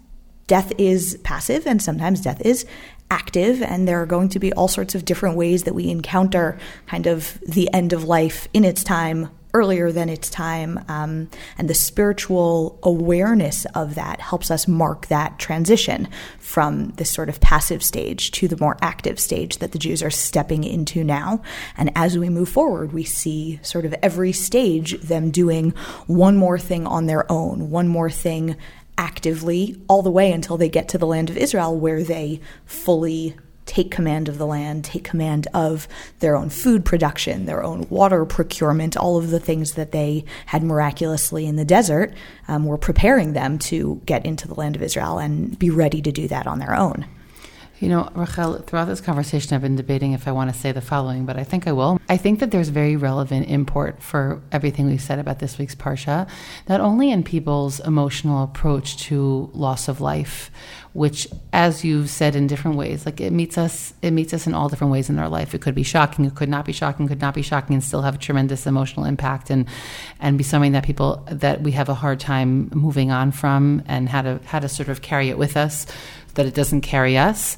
death 0.46 0.72
is 0.78 1.18
passive 1.24 1.66
and 1.66 1.82
sometimes 1.82 2.20
death 2.20 2.40
is 2.40 2.66
active, 3.10 3.62
and 3.62 3.86
there 3.86 4.00
are 4.02 4.06
going 4.06 4.28
to 4.30 4.38
be 4.38 4.52
all 4.52 4.68
sorts 4.68 4.94
of 4.94 5.04
different 5.04 5.36
ways 5.36 5.64
that 5.64 5.74
we 5.74 5.88
encounter 5.88 6.58
kind 6.86 7.06
of 7.06 7.40
the 7.46 7.72
end 7.72 7.92
of 7.92 8.04
life 8.04 8.48
in 8.52 8.64
its 8.64 8.84
time 8.84 9.30
earlier 9.54 9.90
than 9.90 10.08
its 10.08 10.28
time. 10.28 10.84
Um, 10.88 11.30
and 11.56 11.68
the 11.68 11.74
spiritual 11.74 12.78
awareness 12.82 13.64
of 13.74 13.94
that 13.94 14.20
helps 14.20 14.50
us 14.50 14.68
mark 14.68 15.06
that 15.06 15.38
transition 15.38 16.08
from 16.38 16.90
this 16.90 17.10
sort 17.10 17.28
of 17.28 17.40
passive 17.40 17.82
stage 17.82 18.30
to 18.32 18.48
the 18.48 18.58
more 18.58 18.76
active 18.82 19.18
stage 19.18 19.58
that 19.58 19.72
the 19.72 19.78
Jews 19.78 20.02
are 20.02 20.10
stepping 20.10 20.64
into 20.64 21.02
now. 21.02 21.42
And 21.76 21.90
as 21.96 22.18
we 22.18 22.28
move 22.28 22.48
forward, 22.48 22.92
we 22.92 23.04
see 23.04 23.58
sort 23.62 23.84
of 23.84 23.94
every 24.02 24.32
stage 24.32 25.00
them 25.00 25.30
doing 25.30 25.70
one 26.06 26.36
more 26.36 26.58
thing 26.58 26.86
on 26.86 27.06
their 27.06 27.30
own, 27.30 27.70
one 27.70 27.88
more 27.88 28.10
thing 28.10 28.56
actively 28.98 29.80
all 29.88 30.02
the 30.02 30.10
way 30.10 30.30
until 30.32 30.58
they 30.58 30.68
get 30.68 30.88
to 30.88 30.98
the 30.98 31.06
land 31.06 31.30
of 31.30 31.38
Israel, 31.38 31.74
where 31.74 32.02
they 32.02 32.40
fully 32.66 33.34
take 33.64 33.90
command 33.90 34.28
of 34.28 34.38
the 34.38 34.46
land, 34.46 34.84
take 34.84 35.04
command 35.04 35.46
of 35.54 35.86
their 36.20 36.34
own 36.34 36.48
food 36.48 36.84
production, 36.84 37.44
their 37.44 37.62
own 37.62 37.86
water 37.90 38.24
procurement, 38.24 38.96
all 38.96 39.18
of 39.18 39.30
the 39.30 39.38
things 39.38 39.74
that 39.74 39.92
they 39.92 40.24
had 40.46 40.62
miraculously 40.62 41.46
in 41.46 41.56
the 41.56 41.64
desert. 41.64 42.12
Um, 42.48 42.64
we're 42.64 42.78
preparing 42.78 43.34
them 43.34 43.58
to 43.60 44.00
get 44.06 44.24
into 44.26 44.48
the 44.48 44.54
land 44.54 44.74
of 44.74 44.82
Israel 44.82 45.18
and 45.18 45.56
be 45.58 45.70
ready 45.70 46.02
to 46.02 46.10
do 46.10 46.26
that 46.28 46.46
on 46.46 46.58
their 46.58 46.74
own. 46.74 47.06
You 47.80 47.88
know, 47.88 48.08
Rachel, 48.14 48.58
throughout 48.58 48.86
this 48.86 49.00
conversation, 49.00 49.54
I've 49.54 49.62
been 49.62 49.76
debating 49.76 50.12
if 50.12 50.26
I 50.26 50.32
want 50.32 50.52
to 50.52 50.58
say 50.58 50.72
the 50.72 50.80
following, 50.80 51.26
but 51.26 51.36
I 51.36 51.44
think 51.44 51.68
I 51.68 51.72
will. 51.72 52.00
I 52.08 52.16
think 52.16 52.40
that 52.40 52.50
there's 52.50 52.70
very 52.70 52.96
relevant 52.96 53.48
import 53.48 54.02
for 54.02 54.42
everything 54.50 54.86
we've 54.86 55.00
said 55.00 55.20
about 55.20 55.38
this 55.38 55.58
week's 55.58 55.76
Parsha, 55.76 56.28
not 56.68 56.80
only 56.80 57.12
in 57.12 57.22
people's 57.22 57.78
emotional 57.80 58.42
approach 58.42 58.96
to 59.04 59.48
loss 59.52 59.86
of 59.86 60.00
life, 60.00 60.50
which, 60.92 61.28
as 61.52 61.84
you've 61.84 62.10
said 62.10 62.34
in 62.34 62.48
different 62.48 62.76
ways, 62.76 63.06
like 63.06 63.20
it 63.20 63.32
meets 63.32 63.56
us, 63.56 63.94
it 64.02 64.10
meets 64.10 64.34
us 64.34 64.48
in 64.48 64.54
all 64.54 64.68
different 64.68 64.92
ways 64.92 65.08
in 65.08 65.20
our 65.20 65.28
life. 65.28 65.54
It 65.54 65.60
could 65.60 65.76
be 65.76 65.84
shocking, 65.84 66.24
it 66.24 66.34
could 66.34 66.48
not 66.48 66.64
be 66.64 66.72
shocking, 66.72 67.06
could 67.06 67.20
not 67.20 67.34
be 67.34 67.42
shocking, 67.42 67.74
and 67.74 67.84
still 67.84 68.02
have 68.02 68.16
a 68.16 68.18
tremendous 68.18 68.66
emotional 68.66 69.06
impact, 69.06 69.50
and 69.50 69.66
and 70.18 70.36
be 70.36 70.42
something 70.42 70.72
that 70.72 70.82
people 70.82 71.24
that 71.30 71.60
we 71.60 71.72
have 71.72 71.88
a 71.88 71.94
hard 71.94 72.18
time 72.18 72.70
moving 72.74 73.12
on 73.12 73.30
from, 73.30 73.82
and 73.86 74.08
how 74.08 74.22
to 74.22 74.40
how 74.46 74.58
to 74.58 74.68
sort 74.68 74.88
of 74.88 75.00
carry 75.00 75.28
it 75.28 75.38
with 75.38 75.56
us 75.56 75.86
that 76.38 76.46
it 76.46 76.54
doesn't 76.54 76.82
carry 76.82 77.18
us. 77.18 77.56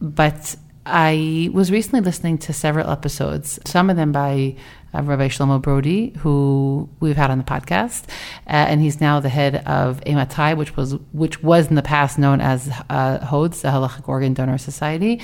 But 0.00 0.54
I 0.84 1.50
was 1.52 1.72
recently 1.72 2.00
listening 2.00 2.36
to 2.38 2.52
several 2.52 2.90
episodes, 2.90 3.58
some 3.64 3.88
of 3.88 3.96
them 3.96 4.12
by 4.12 4.56
uh, 4.94 5.02
Rabbi 5.02 5.28
Shlomo 5.28 5.60
Brody, 5.60 6.10
who 6.18 6.88
we've 7.00 7.16
had 7.16 7.30
on 7.30 7.38
the 7.38 7.44
podcast, 7.44 8.04
uh, 8.46 8.68
and 8.68 8.80
he's 8.82 9.00
now 9.00 9.20
the 9.20 9.30
head 9.30 9.56
of 9.66 10.00
Ematai, 10.02 10.56
which 10.56 10.76
was 10.76 10.94
which 11.12 11.42
was 11.42 11.68
in 11.68 11.76
the 11.76 11.82
past 11.82 12.18
known 12.18 12.42
as 12.42 12.68
uh, 12.90 13.24
HODS, 13.24 13.62
the 13.62 13.68
Halachic 13.68 14.06
Organ 14.06 14.34
Donor 14.34 14.58
Society. 14.58 15.22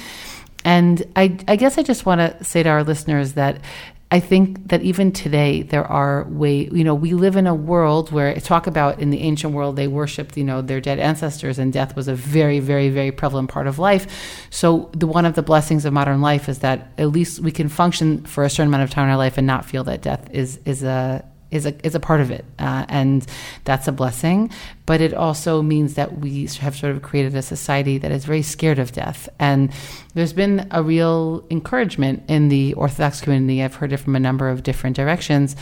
And 0.65 1.05
I, 1.15 1.39
I 1.47 1.57
guess 1.57 1.79
I 1.79 1.83
just 1.83 2.07
want 2.07 2.21
to 2.21 2.43
say 2.43 2.63
to 2.63 2.69
our 2.69 2.83
listeners 2.83 3.35
that 3.35 3.61
I 4.11 4.21
think 4.21 4.69
that 4.69 4.83
even 4.83 5.11
today 5.11 5.63
there 5.63 5.85
are 5.85 6.25
way 6.29 6.69
you 6.71 6.85
know 6.85 6.95
we 6.95 7.13
live 7.13 7.35
in 7.35 7.49
a 7.49 7.55
world 7.55 8.13
where 8.13 8.33
talk 8.37 8.69
about 8.69 9.01
in 9.01 9.11
the 9.11 9.21
ancient 9.21 9.53
world 9.53 9.75
they 9.75 9.89
worshipped 9.89 10.37
you 10.37 10.45
know 10.45 10.63
their 10.63 10.81
dead 10.81 11.01
ancestors 11.01 11.59
and 11.59 11.73
death 11.73 11.97
was 11.97 12.07
a 12.07 12.15
very 12.15 12.61
very 12.61 12.89
very 12.89 13.11
prevalent 13.11 13.51
part 13.51 13.67
of 13.67 13.79
life. 13.81 14.07
So 14.51 14.91
the 14.93 15.09
one 15.09 15.27
of 15.27 15.35
the 15.35 15.43
blessings 15.43 15.85
of 15.85 15.93
modern 15.93 16.21
life 16.21 16.49
is 16.49 16.61
that 16.61 16.93
at 16.99 17.09
least 17.11 17.41
we 17.41 17.51
can 17.51 17.69
function 17.69 18.23
for 18.25 18.45
a 18.45 18.51
certain 18.51 18.69
amount 18.69 18.85
of 18.85 18.91
time 18.91 19.05
in 19.05 19.11
our 19.11 19.17
life 19.17 19.39
and 19.39 19.47
not 19.47 19.65
feel 19.65 19.83
that 19.85 20.03
death 20.03 20.29
is 20.31 20.61
is 20.65 20.85
a 20.85 21.25
is 21.51 21.67
a 21.67 21.87
is 21.87 21.95
a 21.95 22.01
part 22.01 22.21
of 22.21 22.31
it, 22.31 22.45
uh, 22.59 22.85
and 22.89 23.27
that's 23.65 23.89
a 23.89 23.93
blessing. 23.93 24.51
But 24.85 25.01
it 25.01 25.15
also 25.15 25.63
means 25.63 25.95
that 25.95 26.19
we 26.19 26.47
have 26.61 26.77
sort 26.77 26.95
of 26.95 27.03
created 27.03 27.35
a 27.35 27.43
society 27.43 27.99
that 27.99 28.13
is 28.13 28.25
very 28.25 28.43
scared 28.43 28.79
of 28.79 28.93
death. 28.93 29.29
And 29.39 29.73
there's 30.15 30.33
been 30.33 30.69
a 30.71 30.83
real 30.83 31.45
encouragement 31.51 32.23
in 32.29 32.49
the 32.49 32.75
Orthodox 32.75 33.21
community. 33.21 33.63
I've 33.63 33.75
heard 33.75 33.93
it 33.93 33.99
from 33.99 34.17
a 34.17 34.21
number 34.21 34.49
of 34.49 34.63
different 34.63 34.97
directions. 34.97 35.57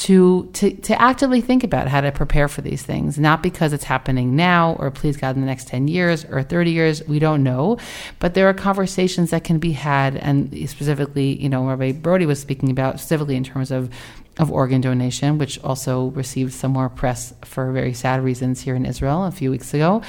To, 0.00 0.50
to, 0.52 0.72
to 0.72 1.00
actively 1.00 1.40
think 1.40 1.64
about 1.64 1.88
how 1.88 2.02
to 2.02 2.12
prepare 2.12 2.48
for 2.48 2.60
these 2.60 2.82
things, 2.82 3.18
not 3.18 3.42
because 3.42 3.72
it's 3.72 3.84
happening 3.84 4.36
now 4.36 4.76
or 4.78 4.90
please 4.90 5.16
God 5.16 5.36
in 5.36 5.40
the 5.40 5.46
next 5.46 5.68
10 5.68 5.88
years 5.88 6.26
or 6.26 6.42
30 6.42 6.70
years, 6.70 7.02
we 7.08 7.18
don't 7.18 7.42
know. 7.42 7.78
But 8.18 8.34
there 8.34 8.46
are 8.46 8.52
conversations 8.52 9.30
that 9.30 9.42
can 9.42 9.58
be 9.58 9.72
had, 9.72 10.16
and 10.16 10.68
specifically, 10.68 11.40
you 11.40 11.48
know, 11.48 11.66
Rabbi 11.66 11.92
Brody 11.92 12.26
was 12.26 12.38
speaking 12.38 12.70
about, 12.70 13.00
specifically 13.00 13.36
in 13.36 13.44
terms 13.44 13.70
of 13.70 13.90
of 14.38 14.50
organ 14.50 14.80
donation, 14.80 15.38
which 15.38 15.62
also 15.64 16.08
received 16.08 16.52
some 16.52 16.72
more 16.72 16.88
press 16.88 17.32
for 17.42 17.72
very 17.72 17.94
sad 17.94 18.22
reasons 18.22 18.60
here 18.60 18.74
in 18.74 18.84
Israel 18.84 19.24
a 19.24 19.30
few 19.30 19.50
weeks 19.50 19.72
ago. 19.72 20.02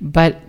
But 0.00 0.40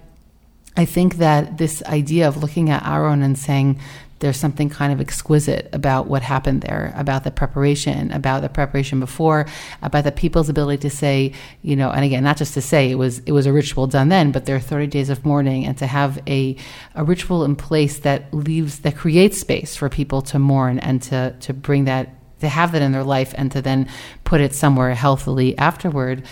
I 0.76 0.86
think 0.86 1.16
that 1.16 1.58
this 1.58 1.84
idea 1.84 2.28
of 2.28 2.38
looking 2.38 2.70
at 2.70 2.86
Aaron 2.86 3.22
and 3.22 3.38
saying 3.38 3.80
there's 4.24 4.38
something 4.38 4.70
kind 4.70 4.94
of 4.94 5.02
exquisite 5.02 5.68
about 5.74 6.08
what 6.08 6.22
happened 6.22 6.62
there, 6.62 6.94
about 6.96 7.26
the 7.26 7.30
preparation, 7.30 8.10
about 8.14 8.42
the 8.42 8.48
preparation 8.48 9.02
before, 9.02 9.46
about 9.82 10.06
the 10.06 10.14
people's 10.14 10.48
ability 10.48 10.78
to 10.78 10.90
say, 10.90 11.34
you 11.62 11.76
know, 11.76 11.92
and 11.92 12.06
again, 12.06 12.24
not 12.24 12.38
just 12.38 12.54
to 12.54 12.62
say 12.62 12.90
it 12.90 12.96
was 12.96 13.20
it 13.20 13.34
was 13.34 13.46
a 13.46 13.52
ritual 13.52 13.86
done 13.86 14.08
then, 14.08 14.32
but 14.32 14.46
there 14.46 14.56
are 14.56 14.62
30 14.62 14.88
days 14.88 15.10
of 15.10 15.26
mourning, 15.26 15.66
and 15.66 15.78
to 15.78 15.88
have 15.88 16.22
a 16.26 16.56
a 16.96 17.04
ritual 17.04 17.44
in 17.44 17.58
place 17.58 18.00
that 18.00 18.34
leaves 18.34 18.80
that 18.80 18.96
creates 18.96 19.42
space 19.42 19.76
for 19.76 19.90
people 19.90 20.22
to 20.22 20.40
mourn 20.40 20.80
and 20.80 21.02
to 21.02 21.36
to 21.42 21.54
bring 21.54 21.84
that 21.84 22.16
to 22.40 22.48
have 22.48 22.72
that 22.72 22.82
in 22.82 22.94
their 22.94 23.04
life 23.04 23.34
and 23.38 23.52
to 23.52 23.62
then 23.62 23.90
put 24.24 24.40
it 24.40 24.54
somewhere 24.54 24.94
healthily 24.94 25.58
afterward 25.58 26.24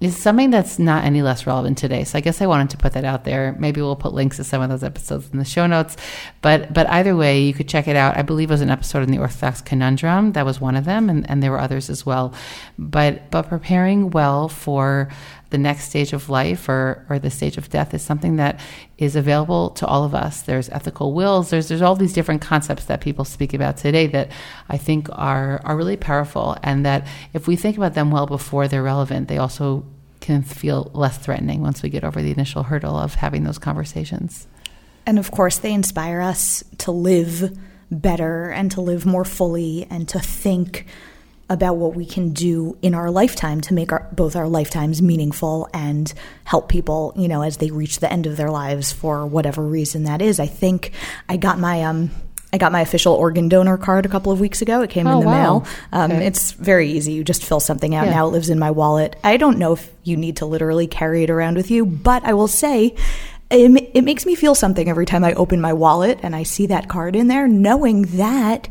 is 0.00 0.16
something 0.16 0.50
that's 0.50 0.78
not 0.78 1.04
any 1.04 1.22
less 1.22 1.46
relevant 1.46 1.78
today. 1.78 2.04
So 2.04 2.18
I 2.18 2.20
guess 2.20 2.42
I 2.42 2.46
wanted 2.46 2.70
to 2.70 2.76
put 2.76 2.92
that 2.94 3.04
out 3.04 3.24
there. 3.24 3.54
Maybe 3.58 3.80
we'll 3.80 3.96
put 3.96 4.12
links 4.12 4.36
to 4.36 4.44
some 4.44 4.60
of 4.60 4.68
those 4.68 4.82
episodes 4.82 5.30
in 5.32 5.38
the 5.38 5.44
show 5.44 5.66
notes. 5.66 5.96
But 6.42 6.72
but 6.74 6.88
either 6.90 7.16
way, 7.16 7.40
you 7.40 7.54
could 7.54 7.68
check 7.68 7.86
it 7.86 7.96
out. 7.96 8.16
I 8.16 8.22
believe 8.22 8.50
it 8.50 8.54
was 8.54 8.60
an 8.60 8.70
episode 8.70 9.04
in 9.04 9.10
the 9.10 9.18
Orthodox 9.18 9.60
Conundrum. 9.60 10.32
That 10.32 10.44
was 10.44 10.60
one 10.60 10.76
of 10.76 10.84
them, 10.84 11.08
and, 11.08 11.28
and 11.30 11.42
there 11.42 11.52
were 11.52 11.60
others 11.60 11.88
as 11.88 12.04
well. 12.04 12.34
But 12.78 13.30
but 13.30 13.48
preparing 13.48 14.10
well 14.10 14.48
for 14.48 15.08
the 15.54 15.58
next 15.58 15.84
stage 15.84 16.12
of 16.12 16.28
life 16.28 16.68
or, 16.68 17.06
or 17.08 17.20
the 17.20 17.30
stage 17.30 17.56
of 17.56 17.70
death 17.70 17.94
is 17.94 18.02
something 18.02 18.34
that 18.36 18.58
is 18.98 19.14
available 19.14 19.70
to 19.70 19.86
all 19.86 20.02
of 20.02 20.12
us. 20.12 20.42
There's 20.42 20.68
ethical 20.70 21.14
wills. 21.14 21.50
There's 21.50 21.68
there's 21.68 21.80
all 21.80 21.94
these 21.94 22.12
different 22.12 22.42
concepts 22.42 22.86
that 22.86 23.00
people 23.00 23.24
speak 23.24 23.54
about 23.54 23.76
today 23.76 24.08
that 24.08 24.32
I 24.68 24.78
think 24.78 25.08
are 25.12 25.60
are 25.64 25.76
really 25.76 25.96
powerful, 25.96 26.56
and 26.64 26.84
that 26.84 27.06
if 27.32 27.46
we 27.46 27.54
think 27.54 27.76
about 27.76 27.94
them 27.94 28.10
well 28.10 28.26
before 28.26 28.66
they're 28.66 28.82
relevant, 28.82 29.28
they 29.28 29.38
also 29.38 29.86
can 30.18 30.42
feel 30.42 30.90
less 30.92 31.18
threatening 31.18 31.60
once 31.62 31.84
we 31.84 31.88
get 31.88 32.02
over 32.02 32.20
the 32.20 32.32
initial 32.32 32.64
hurdle 32.64 32.96
of 32.96 33.14
having 33.14 33.44
those 33.44 33.58
conversations. 33.58 34.48
And 35.06 35.20
of 35.20 35.30
course, 35.30 35.58
they 35.58 35.72
inspire 35.72 36.20
us 36.20 36.64
to 36.78 36.90
live 36.90 37.56
better 37.92 38.50
and 38.50 38.72
to 38.72 38.80
live 38.80 39.06
more 39.06 39.24
fully 39.24 39.86
and 39.88 40.08
to 40.08 40.18
think 40.18 40.86
about 41.50 41.76
what 41.76 41.94
we 41.94 42.06
can 42.06 42.32
do 42.32 42.76
in 42.80 42.94
our 42.94 43.10
lifetime 43.10 43.60
to 43.62 43.74
make 43.74 43.92
our, 43.92 44.08
both 44.12 44.34
our 44.34 44.48
lifetimes 44.48 45.02
meaningful 45.02 45.68
and 45.74 46.12
help 46.44 46.68
people, 46.68 47.12
you 47.16 47.28
know, 47.28 47.42
as 47.42 47.58
they 47.58 47.70
reach 47.70 47.98
the 47.98 48.10
end 48.10 48.26
of 48.26 48.36
their 48.36 48.50
lives 48.50 48.92
for 48.92 49.26
whatever 49.26 49.62
reason 49.62 50.04
that 50.04 50.22
is. 50.22 50.40
I 50.40 50.46
think 50.46 50.92
I 51.28 51.36
got 51.36 51.58
my 51.58 51.82
um 51.82 52.10
I 52.52 52.56
got 52.56 52.70
my 52.70 52.82
official 52.82 53.14
organ 53.14 53.48
donor 53.48 53.76
card 53.76 54.06
a 54.06 54.08
couple 54.08 54.30
of 54.30 54.38
weeks 54.38 54.62
ago. 54.62 54.80
It 54.82 54.90
came 54.90 55.08
oh, 55.08 55.14
in 55.14 55.20
the 55.20 55.26
wow. 55.26 55.42
mail. 55.42 55.66
Um, 55.90 56.12
okay. 56.12 56.26
It's 56.26 56.52
very 56.52 56.88
easy. 56.92 57.12
You 57.12 57.24
just 57.24 57.44
fill 57.44 57.58
something 57.58 57.96
out. 57.96 58.06
Yeah. 58.06 58.12
Now 58.12 58.28
it 58.28 58.30
lives 58.30 58.48
in 58.48 58.60
my 58.60 58.70
wallet. 58.70 59.16
I 59.24 59.38
don't 59.38 59.58
know 59.58 59.72
if 59.72 59.90
you 60.04 60.16
need 60.16 60.36
to 60.36 60.46
literally 60.46 60.86
carry 60.86 61.24
it 61.24 61.30
around 61.30 61.56
with 61.56 61.68
you, 61.72 61.84
but 61.84 62.22
I 62.22 62.34
will 62.34 62.46
say 62.46 62.94
it, 63.50 63.90
it 63.92 64.04
makes 64.04 64.24
me 64.24 64.36
feel 64.36 64.54
something 64.54 64.88
every 64.88 65.04
time 65.04 65.24
I 65.24 65.34
open 65.34 65.60
my 65.60 65.72
wallet 65.72 66.20
and 66.22 66.34
I 66.34 66.44
see 66.44 66.66
that 66.66 66.88
card 66.88 67.16
in 67.16 67.26
there, 67.26 67.48
knowing 67.48 68.02
that 68.16 68.68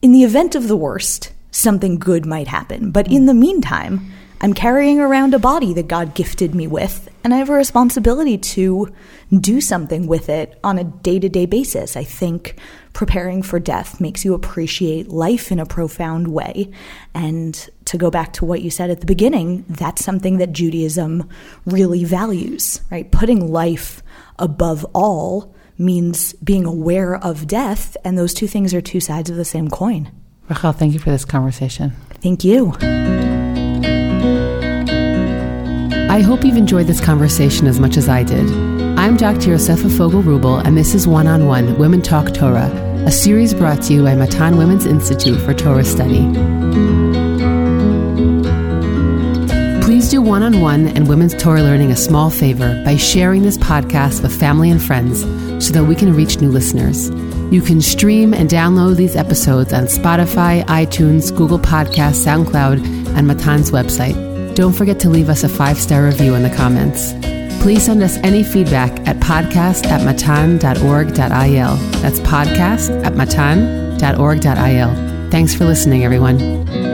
in 0.00 0.12
the 0.12 0.24
event 0.24 0.54
of 0.54 0.66
the 0.66 0.76
worst, 0.76 1.32
something 1.50 1.98
good 1.98 2.26
might 2.26 2.48
happen. 2.48 2.90
But 2.90 3.06
hmm. 3.06 3.14
in 3.14 3.26
the 3.26 3.34
meantime, 3.34 4.12
I'm 4.42 4.54
carrying 4.54 5.00
around 5.00 5.34
a 5.34 5.38
body 5.38 5.74
that 5.74 5.86
God 5.86 6.14
gifted 6.14 6.54
me 6.54 6.66
with, 6.66 7.10
and 7.22 7.34
I 7.34 7.36
have 7.36 7.50
a 7.50 7.54
responsibility 7.54 8.38
to 8.38 8.90
do 9.38 9.60
something 9.60 10.06
with 10.06 10.30
it 10.30 10.58
on 10.64 10.78
a 10.78 10.84
day 10.84 11.18
to 11.18 11.28
day 11.28 11.44
basis. 11.44 11.94
I 11.94 12.04
think 12.04 12.58
preparing 12.94 13.42
for 13.42 13.58
death 13.58 14.00
makes 14.00 14.24
you 14.24 14.32
appreciate 14.32 15.08
life 15.08 15.52
in 15.52 15.60
a 15.60 15.66
profound 15.66 16.28
way. 16.28 16.70
And 17.14 17.54
to 17.84 17.98
go 17.98 18.10
back 18.10 18.32
to 18.34 18.46
what 18.46 18.62
you 18.62 18.70
said 18.70 18.88
at 18.88 19.00
the 19.00 19.06
beginning, 19.06 19.66
that's 19.68 20.02
something 20.02 20.38
that 20.38 20.52
Judaism 20.52 21.28
really 21.66 22.04
values, 22.04 22.80
right? 22.90 23.10
Putting 23.10 23.52
life 23.52 24.02
above 24.38 24.86
all 24.94 25.54
means 25.76 26.32
being 26.34 26.64
aware 26.64 27.14
of 27.16 27.46
death, 27.46 27.96
and 28.04 28.16
those 28.16 28.32
two 28.32 28.46
things 28.46 28.72
are 28.72 28.80
two 28.80 29.00
sides 29.00 29.28
of 29.28 29.36
the 29.36 29.44
same 29.44 29.68
coin. 29.68 30.10
Rachel, 30.50 30.72
thank 30.72 30.92
you 30.92 30.98
for 30.98 31.10
this 31.10 31.24
conversation. 31.24 31.92
Thank 32.20 32.42
you. 32.42 32.74
I 36.10 36.20
hope 36.22 36.44
you've 36.44 36.56
enjoyed 36.56 36.88
this 36.88 37.00
conversation 37.00 37.68
as 37.68 37.78
much 37.78 37.96
as 37.96 38.08
I 38.08 38.24
did. 38.24 38.50
I'm 38.98 39.16
Dr. 39.16 39.50
Yosefa 39.50 39.96
Fogel 39.96 40.22
Rubel, 40.24 40.60
and 40.66 40.76
this 40.76 40.92
is 40.92 41.06
One 41.06 41.28
on 41.28 41.46
One 41.46 41.78
Women 41.78 42.02
Talk 42.02 42.34
Torah, 42.34 42.68
a 43.06 43.12
series 43.12 43.54
brought 43.54 43.80
to 43.82 43.92
you 43.94 44.02
by 44.02 44.16
Matan 44.16 44.56
Women's 44.56 44.86
Institute 44.86 45.40
for 45.40 45.54
Torah 45.54 45.84
Study. 45.84 46.26
Please 49.84 50.10
do 50.10 50.20
one 50.20 50.42
on 50.42 50.60
one 50.60 50.88
and 50.88 51.08
women's 51.08 51.40
Torah 51.40 51.62
learning 51.62 51.92
a 51.92 51.96
small 51.96 52.28
favor 52.28 52.82
by 52.84 52.96
sharing 52.96 53.42
this 53.42 53.56
podcast 53.56 54.20
with 54.22 54.36
family 54.36 54.68
and 54.68 54.82
friends 54.82 55.20
so 55.64 55.72
that 55.72 55.84
we 55.84 55.94
can 55.94 56.12
reach 56.12 56.40
new 56.40 56.50
listeners. 56.50 57.10
You 57.50 57.60
can 57.60 57.80
stream 57.80 58.32
and 58.32 58.48
download 58.48 58.96
these 58.96 59.16
episodes 59.16 59.72
on 59.72 59.84
Spotify, 59.84 60.64
iTunes, 60.66 61.36
Google 61.36 61.58
Podcasts, 61.58 62.24
SoundCloud, 62.24 62.84
and 63.16 63.26
Matan's 63.26 63.72
website. 63.72 64.54
Don't 64.54 64.72
forget 64.72 65.00
to 65.00 65.10
leave 65.10 65.28
us 65.28 65.42
a 65.42 65.48
five 65.48 65.76
star 65.78 66.04
review 66.04 66.34
in 66.34 66.42
the 66.42 66.54
comments. 66.54 67.12
Please 67.62 67.84
send 67.84 68.02
us 68.02 68.16
any 68.18 68.42
feedback 68.42 68.90
at 69.06 69.16
podcast 69.16 69.86
at 69.86 70.04
matan.org.il. 70.04 71.76
That's 72.00 72.20
podcast 72.20 73.04
at 73.04 73.16
matan.org.il. 73.16 73.70
Thanks 75.30 75.54
for 75.54 75.64
listening, 75.64 76.04
everyone. 76.04 76.89